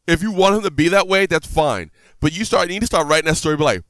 if 0.06 0.22
you 0.22 0.30
want 0.30 0.56
him 0.56 0.62
to 0.62 0.70
be 0.70 0.88
that 0.88 1.08
way, 1.08 1.26
that's 1.26 1.46
fine. 1.46 1.90
But 2.20 2.32
you 2.32 2.44
start 2.44 2.68
you 2.68 2.74
need 2.74 2.80
to 2.80 2.86
start 2.86 3.08
writing 3.08 3.28
that 3.28 3.36
story 3.36 3.56
be 3.56 3.64
like, 3.64 3.82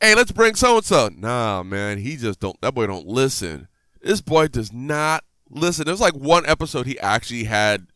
hey, 0.00 0.14
let's 0.14 0.32
bring 0.32 0.54
so 0.54 0.76
and 0.76 0.84
so. 0.84 1.10
Nah, 1.14 1.62
man, 1.62 1.98
he 1.98 2.16
just 2.16 2.40
don't 2.40 2.60
that 2.60 2.74
boy 2.74 2.86
don't 2.86 3.06
listen. 3.06 3.68
This 4.00 4.20
boy 4.20 4.48
does 4.48 4.72
not 4.72 5.24
listen. 5.50 5.84
There's 5.84 6.00
like 6.00 6.14
one 6.14 6.46
episode 6.46 6.86
he 6.86 6.98
actually 7.00 7.44
had 7.44 7.86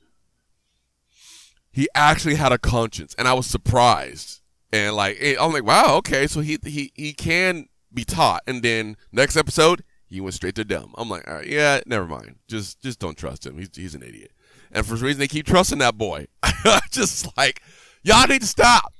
he 1.72 1.88
actually 1.94 2.36
had 2.36 2.52
a 2.52 2.58
conscience 2.58 3.14
and 3.18 3.26
I 3.26 3.32
was 3.32 3.46
surprised 3.46 4.40
and 4.72 4.96
like 4.96 5.18
I'm 5.40 5.52
like, 5.52 5.64
wow, 5.64 5.96
okay, 5.96 6.26
so 6.26 6.40
he 6.40 6.58
he 6.64 6.92
he 6.94 7.12
can 7.12 7.68
be 7.92 8.04
taught. 8.04 8.42
And 8.46 8.62
then 8.62 8.96
next 9.12 9.36
episode, 9.36 9.84
he 10.06 10.20
went 10.20 10.34
straight 10.34 10.56
to 10.56 10.64
dumb. 10.64 10.94
I'm 10.96 11.08
like, 11.08 11.26
all 11.28 11.34
right, 11.34 11.46
yeah, 11.46 11.80
never 11.86 12.06
mind. 12.06 12.36
Just 12.48 12.80
just 12.82 12.98
don't 12.98 13.16
trust 13.16 13.46
him. 13.46 13.58
He's 13.58 13.70
he's 13.74 13.94
an 13.94 14.02
idiot. 14.02 14.32
And 14.72 14.84
for 14.84 14.96
some 14.96 15.06
reason, 15.06 15.20
they 15.20 15.28
keep 15.28 15.46
trusting 15.46 15.78
that 15.78 15.96
boy. 15.96 16.26
just 16.90 17.36
like, 17.36 17.62
y'all 18.02 18.26
need 18.26 18.40
to 18.40 18.46
stop. 18.46 18.92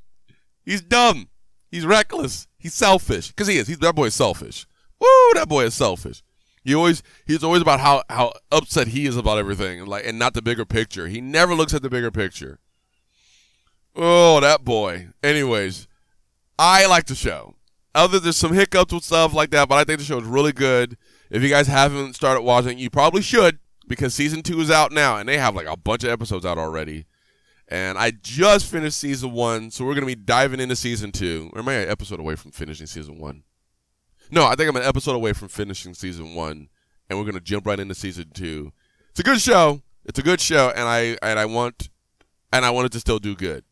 He's 0.65 0.81
dumb. 0.81 1.29
He's 1.71 1.85
reckless. 1.85 2.47
He's 2.57 2.75
selfish. 2.75 3.33
Cause 3.33 3.49
he 3.49 3.59
is. 3.59 3.67
He's 3.67 3.79
that 3.79 3.97
boy 3.97 4.07
is 4.07 4.15
selfish. 4.15 4.67
Woo, 5.01 5.35
that 5.35 5.49
boy 5.49 5.65
is 5.65 5.75
selfish. 5.75 6.23
He 6.65 6.75
always 6.75 7.03
he's 7.27 7.45
always 7.45 7.61
about 7.61 7.81
how 7.81 8.03
how 8.09 8.33
upset 8.51 8.89
he 8.89 9.07
is 9.07 9.17
about 9.17 9.39
everything, 9.39 9.81
and 9.81 9.89
like 9.89 10.07
and 10.07 10.19
not 10.19 10.33
the 10.33 10.43
bigger 10.43 10.65
picture. 10.65 11.09
He 11.09 11.21
never 11.21 11.55
looks 11.55 11.75
at 11.75 11.83
the 11.83 11.91
bigger 11.91 12.11
picture. 12.11 12.59
Oh, 13.95 14.41
that 14.41 14.65
boy. 14.65 15.09
Anyways, 15.23 15.87
I 16.59 16.87
like 16.87 17.07
the 17.07 17.15
show. 17.15 17.55
Other 17.95 18.19
there's 18.19 18.37
some 18.37 18.55
hiccups 18.55 18.93
with 18.93 19.05
stuff 19.05 19.35
like 19.35 19.51
that, 19.51 19.69
but 19.69 19.77
I 19.77 19.85
think 19.85 19.99
the 19.99 20.05
show 20.05 20.19
is 20.19 20.25
really 20.25 20.53
good. 20.53 20.97
If 21.31 21.43
you 21.43 21.49
guys 21.49 21.67
haven't 21.67 22.15
started 22.15 22.43
watching, 22.43 22.79
you 22.79 22.91
probably 22.91 23.23
should 23.23 23.59
because 23.87 24.15
season 24.15 24.43
two 24.43 24.61
is 24.61 24.71
out 24.71 24.91
now, 24.91 25.19
and 25.19 25.29
they 25.29 25.37
have 25.39 25.55
like 25.55 25.67
a 25.67 25.77
bunch 25.77 26.03
of 26.03 26.11
episodes 26.11 26.47
out 26.47 26.59
already. 26.59 27.05
And 27.69 27.99
I 27.99 28.11
just 28.11 28.71
finished 28.71 28.99
season 28.99 29.33
one, 29.33 29.71
so 29.71 29.85
we're 29.85 29.95
gonna 29.95 30.07
be 30.07 30.15
diving 30.15 30.61
into 30.61 30.77
season 30.77 31.13
two. 31.13 31.51
Or 31.53 31.61
am 31.61 31.69
I 31.69 31.75
an 31.75 31.91
episode 31.91 32.21
away 32.21 32.37
from 32.37 32.53
finishing 32.53 32.87
season 32.87 33.19
one? 33.19 33.43
No, 34.35 34.47
I 34.47 34.57
think 34.57 34.69
I'm 34.69 34.75
an 34.75 34.83
episode 34.83 35.15
away 35.15 35.33
from 35.33 35.47
finishing 35.47 35.95
season 35.95 36.35
one, 36.35 36.69
and 37.09 37.17
we're 37.17 37.25
gonna 37.25 37.39
jump 37.39 37.69
right 37.69 37.79
into 37.79 37.95
season 37.95 38.33
two. 38.35 38.73
It's 39.11 39.21
a 39.21 39.23
good 39.23 39.41
show. 39.41 39.81
It's 40.05 40.19
a 40.19 40.23
good 40.23 40.41
show, 40.41 40.73
and 40.75 40.89
I 40.89 41.17
and 41.23 41.39
I 41.39 41.47
want 41.47 41.89
and 42.53 42.65
I 42.65 42.71
want 42.71 42.87
it 42.87 42.93
to 42.93 43.01
still 43.01 43.21
do 43.21 43.37
good. 43.37 43.63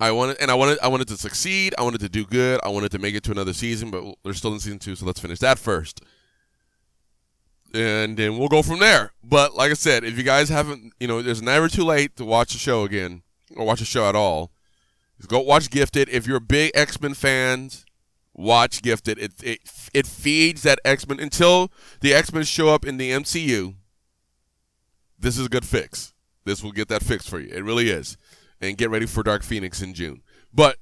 I 0.00 0.12
wanted 0.12 0.38
and 0.40 0.50
I 0.50 0.54
wanted 0.54 0.78
I 0.82 0.88
wanted 0.88 1.08
to 1.08 1.18
succeed. 1.18 1.74
I 1.76 1.82
wanted 1.82 2.00
to 2.00 2.08
do 2.08 2.24
good. 2.24 2.58
I 2.64 2.68
wanted 2.68 2.90
to 2.92 2.98
make 2.98 3.14
it 3.14 3.22
to 3.24 3.30
another 3.30 3.52
season, 3.52 3.90
but 3.90 4.02
they're 4.24 4.32
still 4.32 4.54
in 4.54 4.60
season 4.60 4.78
two, 4.78 4.96
so 4.96 5.04
let's 5.04 5.20
finish 5.20 5.40
that 5.40 5.58
first. 5.58 6.00
And 7.74 8.16
then 8.16 8.38
we'll 8.38 8.48
go 8.48 8.62
from 8.62 8.78
there. 8.78 9.12
But 9.22 9.54
like 9.54 9.70
I 9.70 9.74
said, 9.74 10.04
if 10.04 10.16
you 10.16 10.24
guys 10.24 10.48
haven't, 10.48 10.94
you 10.98 11.06
know, 11.06 11.20
there's 11.20 11.42
never 11.42 11.68
too 11.68 11.84
late 11.84 12.16
to 12.16 12.24
watch 12.24 12.54
the 12.54 12.58
show 12.58 12.84
again 12.84 13.20
or 13.54 13.66
watch 13.66 13.82
a 13.82 13.84
show 13.84 14.08
at 14.08 14.16
all. 14.16 14.52
Go 15.26 15.40
watch 15.40 15.68
Gifted. 15.68 16.08
If 16.08 16.26
you're 16.26 16.40
big 16.40 16.70
X 16.74 16.98
Men 16.98 17.12
fans, 17.12 17.84
watch 18.38 18.80
Gifted. 18.80 19.18
It 19.18 19.32
it 19.42 19.60
it 19.92 20.06
feeds 20.06 20.62
that 20.62 20.78
X 20.84 21.06
Men 21.06 21.20
until 21.20 21.70
the 22.00 22.14
X 22.14 22.32
Men 22.32 22.44
show 22.44 22.68
up 22.68 22.86
in 22.86 22.96
the 22.96 23.10
MCU. 23.10 23.74
This 25.18 25.36
is 25.36 25.46
a 25.46 25.50
good 25.50 25.66
fix. 25.66 26.14
This 26.44 26.62
will 26.62 26.72
get 26.72 26.88
that 26.88 27.02
fixed 27.02 27.28
for 27.28 27.40
you. 27.40 27.52
It 27.52 27.64
really 27.64 27.90
is 27.90 28.16
and 28.60 28.78
get 28.78 28.90
ready 28.90 29.06
for 29.06 29.22
Dark 29.22 29.42
Phoenix 29.42 29.82
in 29.82 29.92
June. 29.92 30.22
But 30.54 30.78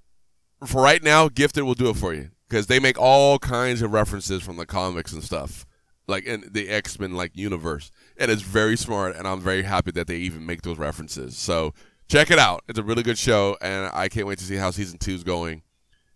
for 0.64 0.83
right 0.83 1.03
now, 1.03 1.29
Gifted 1.29 1.64
will 1.64 1.75
do 1.75 1.90
it 1.90 1.97
for 1.97 2.14
you 2.14 2.31
because 2.49 2.66
they 2.66 2.79
make 2.79 2.99
all 2.99 3.38
kinds 3.38 3.83
of 3.83 3.92
references 3.92 4.42
from 4.42 4.57
the 4.57 4.66
comics 4.66 5.12
and 5.12 5.25
stuff, 5.25 5.66
like 6.07 6.25
in 6.25 6.45
the 6.53 6.69
X 6.69 7.01
Men 7.01 7.14
like 7.14 7.33
universe, 7.35 7.90
and 8.16 8.31
it's 8.31 8.42
very 8.42 8.77
smart. 8.77 9.16
And 9.16 9.27
I'm 9.27 9.40
very 9.40 9.62
happy 9.62 9.90
that 9.92 10.07
they 10.07 10.16
even 10.16 10.45
make 10.47 10.62
those 10.62 10.79
references. 10.79 11.37
So 11.37 11.73
check 12.09 12.31
it 12.31 12.38
out. 12.38 12.62
It's 12.69 12.79
a 12.79 12.85
really 12.85 13.03
good 13.03 13.19
show, 13.19 13.57
and 13.61 13.90
I 13.92 14.09
can't 14.09 14.27
wait 14.27 14.38
to 14.38 14.45
see 14.45 14.57
how 14.57 14.71
season 14.71 14.99
two 14.99 15.14
is 15.14 15.25
going 15.25 15.62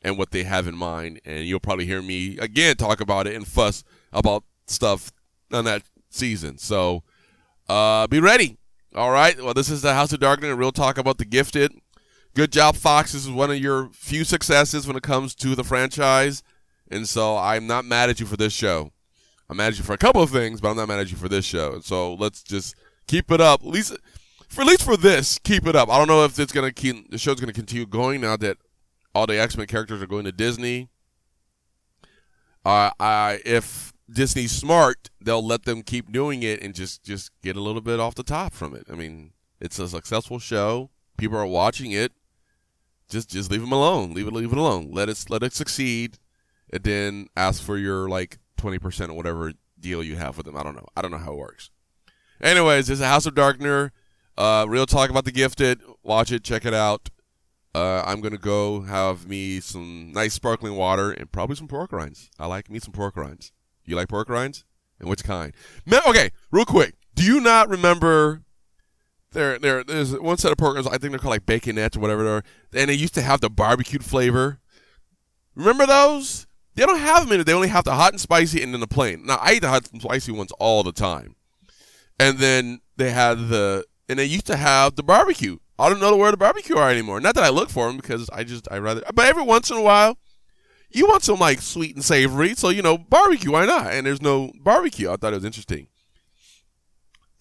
and 0.03 0.19
what 0.19 0.31
they 0.31 0.45
have 0.45 0.67
in 0.67 0.77
mind. 0.77 1.21
And 1.25 1.45
you'll 1.45 1.61
probably 1.61 1.87
hear 1.87 2.03
me 2.03 2.39
again 2.39 2.77
talk 2.77 3.01
about 3.01 3.27
it 3.27 3.35
and 3.35 3.47
fuss 3.47 3.85
about 4.13 4.45
stuff 4.67 5.13
on 5.53 5.65
that 5.65 5.83
season. 6.09 6.59
So 6.59 7.03
uh, 7.69 8.07
be 8.07 8.21
ready. 8.21 8.59
All 8.95 9.11
right. 9.11 9.41
Well, 9.41 9.55
this 9.55 9.71
is 9.71 9.83
the 9.83 9.95
House 9.95 10.13
of 10.13 10.21
Darkness, 10.21 10.51
a 10.51 10.57
real 10.57 10.73
talk 10.73 10.99
about 10.99 11.19
the 11.19 11.25
gifted. 11.25 11.73
Good 12.35 12.53
job, 12.53 12.77
Fox. 12.77 13.13
This 13.13 13.25
is 13.25 13.31
one 13.31 13.51
of 13.51 13.59
your 13.59 13.91
few 13.93 14.25
successes 14.25 14.87
when 14.87 14.97
it 14.97 15.03
comes 15.03 15.35
to 15.37 15.55
the 15.55 15.65
franchise. 15.65 16.43
And 16.91 17.09
so 17.09 17.37
I'm 17.37 17.67
not 17.67 17.85
mad 17.85 18.11
at 18.11 18.19
you 18.21 18.27
for 18.27 18.37
this 18.37 18.53
show. 18.53 18.93
I'm 19.49 19.57
mad 19.57 19.73
at 19.73 19.79
you 19.79 19.85
for 19.85 19.93
a 19.93 19.99
couple 19.99 20.23
of 20.23 20.31
things, 20.31 20.61
but 20.61 20.71
I'm 20.71 20.77
not 20.77 20.89
mad 20.89 21.01
at 21.01 21.11
you 21.11 21.17
for 21.17 21.29
this 21.29 21.45
show. 21.45 21.75
And 21.75 21.85
so 21.85 22.15
let's 22.15 22.43
just 22.43 22.75
keep 23.07 23.31
it 23.31 23.41
up. 23.41 23.63
At 23.63 23.69
least 23.69 23.97
for 24.49 24.63
at 24.63 24.67
least 24.67 24.83
for 24.83 24.97
this, 24.97 25.39
keep 25.39 25.67
it 25.67 25.77
up. 25.77 25.89
I 25.89 25.99
don't 25.99 26.09
know 26.09 26.25
if 26.25 26.39
it's 26.39 26.53
gonna 26.53 26.73
keep 26.73 27.11
the 27.11 27.19
show's 27.19 27.41
gonna 27.41 27.53
continue 27.53 27.87
going 27.87 28.21
now 28.21 28.37
that 28.37 28.59
all 29.14 29.27
the 29.27 29.38
X 29.40 29.57
Men 29.57 29.66
characters 29.66 30.03
are 30.03 30.07
going 30.07 30.25
to 30.25 30.33
Disney. 30.33 30.88
Uh, 32.64 32.90
I 32.99 33.40
if 33.44 33.92
Disney's 34.11 34.53
smart, 34.53 35.11
they'll 35.20 35.44
let 35.44 35.64
them 35.64 35.83
keep 35.83 36.12
doing 36.12 36.42
it 36.42 36.62
and 36.62 36.75
just 36.75 37.03
just 37.03 37.31
get 37.42 37.57
a 37.57 37.61
little 37.61 37.81
bit 37.81 38.01
off 38.01 38.14
the 38.14 38.23
top 38.23 38.53
from 38.53 38.75
it. 38.75 38.87
I 38.90 38.94
mean, 38.94 39.33
it's 39.61 39.79
a 39.79 39.88
successful 39.88 40.38
show. 40.38 40.90
People 41.16 41.38
are 41.38 41.46
watching 41.46 41.92
it. 41.92 42.12
Just 43.09 43.31
just 43.31 43.51
leave 43.51 43.61
them 43.61 43.73
alone. 43.73 44.14
Leave 44.14 44.27
it 44.27 44.33
leave 44.33 44.53
it 44.53 44.59
alone. 44.59 44.90
Let 44.92 45.09
it 45.09 45.25
let 45.29 45.42
it 45.42 45.53
succeed, 45.53 46.18
and 46.73 46.83
then 46.83 47.27
ask 47.37 47.62
for 47.62 47.77
your 47.77 48.09
like 48.09 48.38
twenty 48.57 48.79
percent 48.79 49.11
or 49.11 49.14
whatever 49.14 49.53
deal 49.79 50.03
you 50.03 50.16
have 50.16 50.37
with 50.37 50.46
them. 50.46 50.57
I 50.57 50.62
don't 50.62 50.77
know. 50.77 50.87
I 50.96 51.03
don't 51.03 51.11
know 51.11 51.18
how 51.18 51.33
it 51.33 51.38
works. 51.38 51.70
Anyways, 52.40 52.87
this 52.87 53.01
is 53.01 53.05
House 53.05 53.27
of 53.27 53.35
Darkner. 53.35 53.90
Uh, 54.38 54.64
real 54.68 54.87
talk 54.87 55.11
about 55.11 55.25
the 55.25 55.33
gifted. 55.33 55.81
Watch 56.03 56.33
it. 56.33 56.44
Check 56.44 56.64
it 56.64 56.73
out. 56.73 57.11
Uh, 57.74 58.02
I'm 58.04 58.20
gonna 58.20 58.38
go 58.38 58.80
have 58.83 59.28
me 59.28 59.61
some 59.61 60.12
nice 60.12 60.35
sparkling 60.35 60.74
water 60.74 61.12
and 61.12 61.30
probably 61.30 61.56
some 61.56 61.68
pork 61.68 61.92
rinds. 61.92 62.30
I 62.38 62.46
like 62.46 62.68
me 62.70 62.78
some 62.78 62.92
pork 62.92 63.16
rinds. 63.16 63.52
You 63.85 63.96
like 63.96 64.09
pork 64.09 64.28
rinds? 64.28 64.64
And 64.98 65.09
which 65.09 65.24
kind? 65.24 65.52
Okay, 66.09 66.30
real 66.50 66.64
quick. 66.64 66.94
Do 67.14 67.24
you 67.24 67.40
not 67.40 67.68
remember 67.68 68.42
there, 69.33 69.59
there, 69.59 69.85
there's 69.85 70.18
one 70.18 70.38
set 70.38 70.50
of 70.50 70.59
pork 70.59 70.74
rinds, 70.74 70.88
I 70.88 70.98
think 70.98 71.12
they're 71.12 71.18
called 71.18 71.30
like 71.30 71.46
Baken-ets 71.46 71.96
or 71.96 72.00
whatever 72.00 72.24
they 72.24 72.30
are, 72.30 72.44
and 72.74 72.90
they 72.90 72.94
used 72.94 73.14
to 73.14 73.22
have 73.22 73.40
the 73.40 73.50
barbecued 73.50 74.04
flavor. 74.04 74.59
Remember 75.54 75.87
those? 75.87 76.46
They 76.74 76.85
don't 76.85 76.98
have 76.98 77.24
them 77.24 77.33
in 77.33 77.40
it. 77.40 77.44
They 77.44 77.52
only 77.52 77.68
have 77.68 77.85
the 77.85 77.94
hot 77.94 78.12
and 78.12 78.20
spicy 78.20 78.62
and 78.62 78.72
then 78.72 78.80
the 78.80 78.87
plain. 78.87 79.26
Now, 79.26 79.38
I 79.40 79.54
eat 79.54 79.61
the 79.61 79.68
hot 79.68 79.90
and 79.92 80.02
spicy 80.02 80.33
ones 80.33 80.52
all 80.59 80.83
the 80.83 80.92
time. 80.92 81.37
And 82.18 82.38
then 82.38 82.80
they 82.96 83.11
had 83.11 83.48
the, 83.48 83.85
and 84.09 84.18
they 84.18 84.24
used 84.24 84.46
to 84.46 84.56
have 84.56 84.96
the 84.96 85.02
barbecue. 85.02 85.59
I 85.81 85.88
don't 85.88 86.01
know 86.01 86.16
where 86.16 86.31
the 86.31 86.37
barbecue 86.37 86.77
are 86.77 86.90
anymore. 86.90 87.21
Not 87.21 87.35
that 87.35 87.45
I 87.45 87.49
look 87.49 87.71
for 87.71 87.87
them 87.87 87.97
because 87.97 88.29
I 88.31 88.45
just, 88.45 88.69
I 88.71 88.79
rather, 88.79 89.03
but 89.14 89.27
every 89.27 89.43
once 89.43 89.71
in 89.71 89.77
a 89.77 89.83
while, 89.83 90.19
you 90.90 91.07
want 91.07 91.23
some 91.23 91.38
like 91.38 91.61
sweet 91.61 91.95
and 91.95 92.05
savory, 92.05 92.55
so 92.55 92.69
you 92.69 92.83
know 92.83 92.99
barbecue. 92.99 93.53
Why 93.53 93.64
not? 93.66 93.93
And 93.93 94.07
there's 94.07 94.23
no 94.23 94.53
barbecue. 94.61 95.11
I 95.11 95.16
thought 95.16 95.33
it 95.33 95.37
was 95.37 95.45
interesting. 95.45 95.87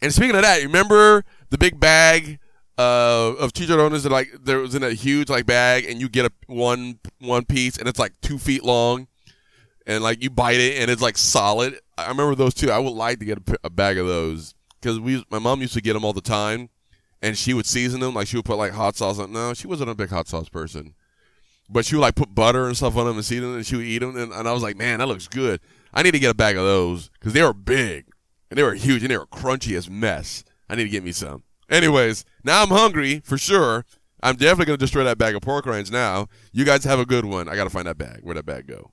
And 0.02 0.13
speaking 0.13 0.36
of 0.36 0.43
that, 0.43 0.63
remember 0.63 1.25
the 1.49 1.58
big 1.58 1.80
bag 1.80 2.39
uh, 2.78 3.34
of 3.38 3.52
chicharrones 3.52 4.04
that 4.04 4.12
like 4.12 4.30
there 4.41 4.60
was 4.60 4.75
in 4.75 4.84
a 4.84 4.91
huge 4.91 5.30
like 5.30 5.45
bag, 5.45 5.86
and 5.86 5.99
you 5.99 6.08
get 6.08 6.25
a 6.25 6.32
one 6.47 6.99
one 7.19 7.43
piece, 7.45 7.78
and 7.78 7.88
it's 7.88 7.99
like 7.99 8.13
two 8.21 8.38
feet 8.38 8.63
long, 8.63 9.08
and 9.86 10.04
like 10.04 10.23
you 10.23 10.30
bite 10.30 10.60
it, 10.60 10.82
and 10.82 10.89
it's 10.89 11.02
like 11.02 11.17
solid. 11.17 11.80
I 11.97 12.08
remember 12.08 12.36
those 12.36 12.54
too. 12.54 12.71
I 12.71 12.80
would 12.80 12.93
like 12.93 13.19
to 13.19 13.25
get 13.25 13.39
a 13.63 13.69
bag 13.69 13.97
of 13.97 14.08
those 14.08 14.54
because 14.80 14.99
we, 14.99 15.25
my 15.30 15.39
mom 15.39 15.60
used 15.60 15.73
to 15.73 15.82
get 15.82 15.93
them 15.93 16.06
all 16.06 16.13
the 16.13 16.21
time, 16.21 16.69
and 17.21 17.38
she 17.38 17.53
would 17.53 17.65
season 17.65 17.99
them. 17.99 18.13
Like 18.13 18.27
she 18.27 18.38
would 18.38 18.45
put 18.45 18.58
like 18.58 18.71
hot 18.71 18.95
sauce 18.95 19.19
on. 19.19 19.32
No, 19.32 19.53
she 19.53 19.67
wasn't 19.67 19.89
a 19.89 19.95
big 19.95 20.10
hot 20.10 20.27
sauce 20.27 20.49
person, 20.49 20.95
but 21.69 21.86
she 21.86 21.95
would 21.95 22.01
like 22.01 22.15
put 22.15 22.34
butter 22.34 22.67
and 22.67 22.77
stuff 22.77 22.95
on 22.97 23.05
them 23.05 23.15
and 23.15 23.25
season 23.25 23.45
them, 23.45 23.55
and 23.58 23.65
she 23.65 23.75
would 23.75 23.86
eat 23.86 23.99
them. 23.99 24.15
And, 24.17 24.32
and 24.32 24.47
I 24.47 24.53
was 24.53 24.63
like, 24.63 24.77
man, 24.77 24.99
that 24.99 25.08
looks 25.08 25.27
good. 25.27 25.60
I 25.93 26.03
need 26.03 26.12
to 26.12 26.19
get 26.19 26.32
a 26.32 26.36
bag 26.36 26.55
of 26.55 26.63
those 26.63 27.10
because 27.19 27.34
they 27.34 27.41
were 27.41 27.53
big 27.53 28.05
and 28.49 28.58
they 28.58 28.63
were 28.63 28.73
huge 28.73 29.03
and 29.03 29.12
they 29.12 29.17
were 29.17 29.25
crunchy 29.25 29.75
as 29.75 29.89
mess. 29.89 30.43
I 30.69 30.75
need 30.75 30.84
to 30.84 30.89
get 30.89 31.03
me 31.03 31.12
some. 31.12 31.43
Anyways, 31.69 32.25
now 32.43 32.63
I'm 32.63 32.69
hungry 32.69 33.21
for 33.23 33.38
sure. 33.38 33.86
I'm 34.21 34.36
definitely 34.36 34.65
gonna 34.65 34.77
destroy 34.77 35.03
that 35.03 35.17
bag 35.17 35.36
of 35.36 35.41
pork 35.41 35.65
rinds 35.65 35.91
now. 35.91 36.27
You 36.51 36.65
guys 36.65 36.84
have 36.84 36.99
a 36.99 37.05
good 37.05 37.25
one. 37.25 37.47
I 37.47 37.55
gotta 37.55 37.69
find 37.69 37.88
that 37.88 37.97
bag. 37.97 38.19
Where'd 38.21 38.38
that 38.38 38.45
bag 38.45 38.67
go? 38.67 38.91